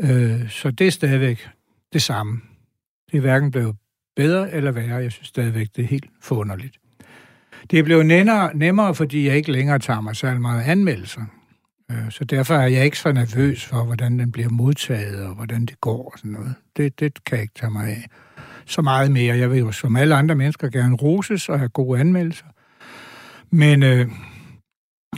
[0.00, 1.48] Øh, så det er stadigvæk
[1.92, 2.40] det samme.
[3.10, 3.76] Det er hverken blevet
[4.16, 4.96] bedre eller værre.
[4.96, 6.76] Jeg synes stadigvæk, det er helt forunderligt.
[7.70, 11.22] Det er blevet nemmere, nemmere, fordi jeg ikke længere tager mig særlig meget anmeldelser.
[11.90, 15.66] Øh, så derfor er jeg ikke så nervøs for, hvordan den bliver modtaget, og hvordan
[15.66, 16.54] det går og sådan noget.
[16.76, 18.06] Det, det kan jeg ikke tage mig af
[18.66, 19.36] så meget mere.
[19.36, 22.46] Jeg vil jo som alle andre mennesker gerne roses og have gode anmeldelser.
[23.50, 24.08] Men øh,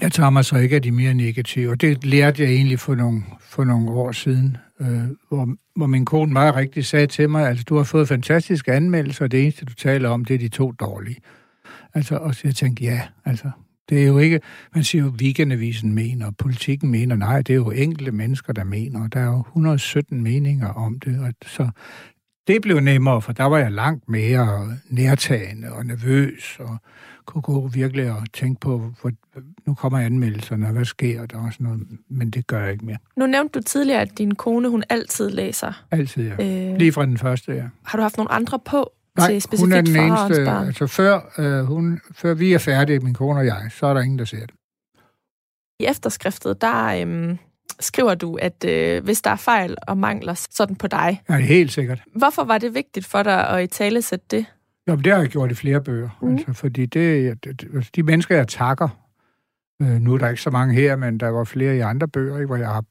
[0.00, 1.70] jeg tager mig så ikke af de mere negative.
[1.70, 6.04] Og det lærte jeg egentlig for nogle, for nogle år siden, øh, hvor, hvor min
[6.04, 9.64] kone meget rigtigt sagde til mig, altså du har fået fantastiske anmeldelser, og det eneste,
[9.64, 11.16] du taler om, det er de to dårlige.
[11.94, 13.50] Altså, og så jeg tænkte, ja, altså,
[13.88, 14.40] det er jo ikke,
[14.74, 18.64] man siger jo, weekendavisen mener, og politikken mener, nej, det er jo enkelte mennesker, der
[18.64, 21.70] mener, og der er jo 117 meninger om det, og så
[22.46, 26.78] det blev nemmere, for der var jeg langt mere nærtagende og nervøs, og
[27.26, 29.12] kunne gå virkelig og tænke på, hvor,
[29.66, 32.84] nu kommer anmeldelserne, og hvad sker der og sådan noget, men det gør jeg ikke
[32.86, 32.96] mere.
[33.16, 35.84] Nu nævnte du tidligere, at din kone, hun altid læser.
[35.90, 36.70] Altid, ja.
[36.70, 37.64] Øh, Lige fra den første, ja.
[37.84, 40.66] Har du haft nogle andre på Nej, til specifikt hun er den eneste, barn?
[40.66, 44.00] altså før, øh, hun, før vi er færdige, min kone og jeg, så er der
[44.00, 44.54] ingen, der ser det.
[45.80, 47.38] I efterskriftet, der øhm,
[47.80, 51.22] skriver du, at øh, hvis der er fejl og mangler, så er den på dig.
[51.28, 52.02] Ja, det helt sikkert.
[52.14, 54.46] Hvorfor var det vigtigt for dig at i tale sætte det?
[54.88, 56.18] Jo, det har jeg gjort i flere bøger.
[56.22, 56.30] Mm.
[56.30, 58.88] Altså, fordi det, det, altså, de mennesker, jeg takker,
[59.82, 62.36] øh, nu er der ikke så mange her, men der var flere i andre bøger,
[62.36, 62.84] ikke, hvor jeg har,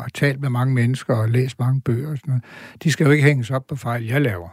[0.00, 2.44] har talt med mange mennesker og læst mange bøger og sådan noget.
[2.82, 4.48] De skal jo ikke hænges op på fejl, jeg laver.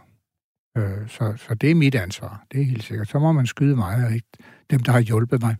[0.78, 3.08] Øh, så, så det er mit ansvar, det er helt sikkert.
[3.08, 4.28] Så må man skyde mig, og ikke
[4.70, 5.56] dem, der har hjulpet mig.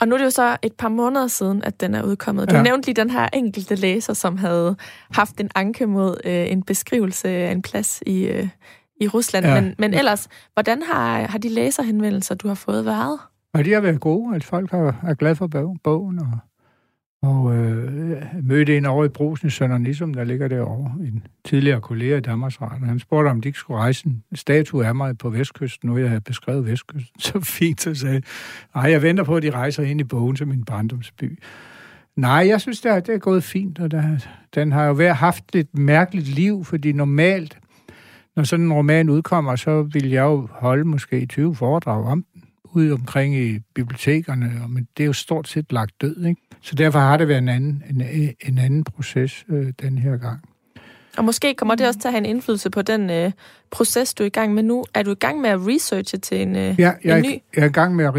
[0.00, 2.50] Og nu er det jo så et par måneder siden, at den er udkommet.
[2.50, 2.62] Du ja.
[2.62, 4.76] nævnte lige den her enkelte læser, som havde
[5.10, 8.48] haft en anke mod øh, en beskrivelse af en plads i, øh,
[9.00, 9.46] i Rusland.
[9.46, 9.60] Ja.
[9.60, 13.18] Men, men ellers, hvordan har, har de læserhenvendelser, du har fået, været?
[13.54, 14.34] Og de har været gode.
[14.34, 15.46] Altså, folk har, er glade for
[15.82, 16.38] bogen, og
[17.22, 21.80] og øh, mødte en over i Brosen i Sønder Nisum, der ligger derovre, en tidligere
[21.80, 22.86] kollega i Danmarks Radio.
[22.86, 26.08] Han spurgte, om de ikke skulle rejse en statue af mig på Vestkysten, nu jeg
[26.08, 28.22] havde beskrevet Vestkysten så fint, så sagde
[28.74, 31.38] jeg, jeg venter på, at de rejser ind i bogen til min barndomsby.
[32.16, 34.18] Nej, jeg synes, det er, det er gået fint, og der,
[34.54, 37.58] den har jo været haft et mærkeligt liv, fordi normalt,
[38.36, 42.24] når sådan en roman udkommer, så vil jeg jo holde måske 20 foredrag om
[42.74, 46.40] ude omkring i bibliotekerne, men det er jo stort set lagt død, ikke?
[46.60, 50.40] Så derfor har det været en anden, en, en anden proces øh, den her gang.
[51.18, 53.32] Og måske kommer det også til at have en indflydelse på den øh,
[53.70, 54.84] proces, du er i gang med nu.
[54.94, 57.28] Er du i gang med at researche til en, øh, ja, jeg en ny?
[57.56, 58.14] jeg er i gang med at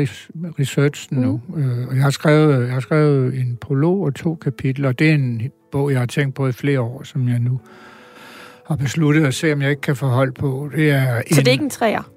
[0.60, 1.42] researche nu.
[1.48, 1.64] Mm.
[1.64, 5.10] Øh, og jeg har, skrevet, jeg har skrevet en prolog og to kapitler, og det
[5.10, 5.42] er en
[5.72, 7.60] bog, jeg har tænkt på i flere år, som jeg nu
[8.68, 10.70] har besluttet at se, om jeg ikke kan forholde på.
[10.76, 12.10] Det er Så en, det er ikke en træer?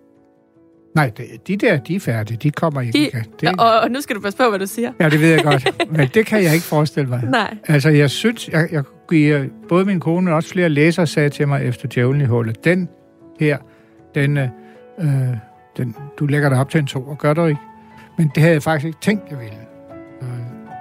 [0.94, 1.10] Nej,
[1.46, 2.36] de der, de er færdige.
[2.36, 2.98] De kommer ikke.
[2.98, 4.92] De, det, og, og nu skal du passe på, hvad du siger.
[5.00, 5.90] Ja, det ved jeg godt.
[5.98, 7.22] Men det kan jeg ikke forestille mig.
[7.30, 7.56] Nej.
[7.68, 11.48] Altså, jeg synes, jeg, jeg giver både min kone, men også flere læsere sagde til
[11.48, 12.88] mig efter djævlen i hullet, den
[13.40, 13.58] her,
[14.14, 14.48] den, øh,
[15.76, 17.60] den, du lægger dig op til en to, og gør du ikke?
[18.18, 19.58] Men det havde jeg faktisk ikke tænkt, jeg ville.
[20.22, 20.28] Øh,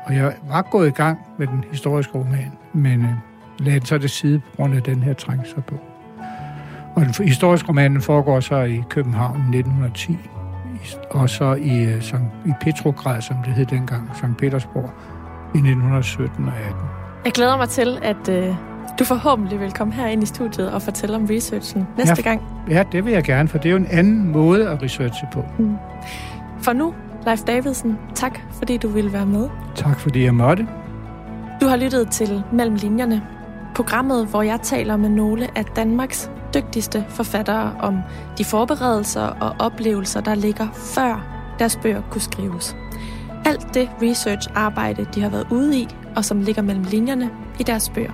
[0.06, 3.08] og jeg var gået i gang med den historiske roman, men øh,
[3.60, 5.76] lagde den så det side på grund af den her trængse på.
[6.96, 10.18] Og den historiske roman foregår så i København 1910,
[11.10, 14.38] og så i, øh, som, i Petrograd, som det hed dengang, St.
[14.38, 14.92] Petersborg,
[15.56, 16.76] i 1917 og 18.
[17.26, 18.56] Jeg glæder mig til, at øh,
[19.00, 22.42] du forhåbentlig vil komme her ind i studiet og fortælle om researchen næste ja, gang.
[22.70, 25.46] Ja, det vil jeg gerne, for det er jo en anden måde at researche på.
[25.58, 25.76] Mm.
[26.62, 26.94] For nu,
[27.26, 29.50] Leif Davidsen, tak fordi du ville være med.
[29.76, 30.68] Tak fordi jeg måtte.
[31.62, 33.22] Du har lyttet til Mellem Linjerne,
[33.76, 38.00] programmet, hvor jeg taler med nogle af Danmarks dygtigste forfattere om
[38.38, 42.76] de forberedelser og oplevelser, der ligger før deres bøger kunne skrives.
[43.46, 47.90] Alt det research-arbejde, de har været ude i, og som ligger mellem linjerne i deres
[47.90, 48.12] bøger.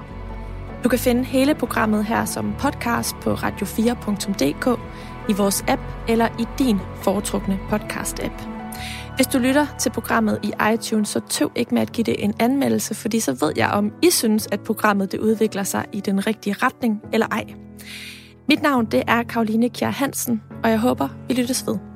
[0.83, 4.79] Du kan finde hele programmet her som podcast på radio4.dk,
[5.29, 8.60] i vores app eller i din foretrukne podcast-app.
[9.21, 12.33] Hvis du lytter til programmet i iTunes, så tøv ikke med at give det en
[12.39, 16.27] anmeldelse, fordi så ved jeg, om I synes, at programmet det udvikler sig i den
[16.27, 17.45] rigtige retning eller ej.
[18.49, 21.90] Mit navn det er Karoline Kjær Hansen, og jeg håber, vi lyttes ved.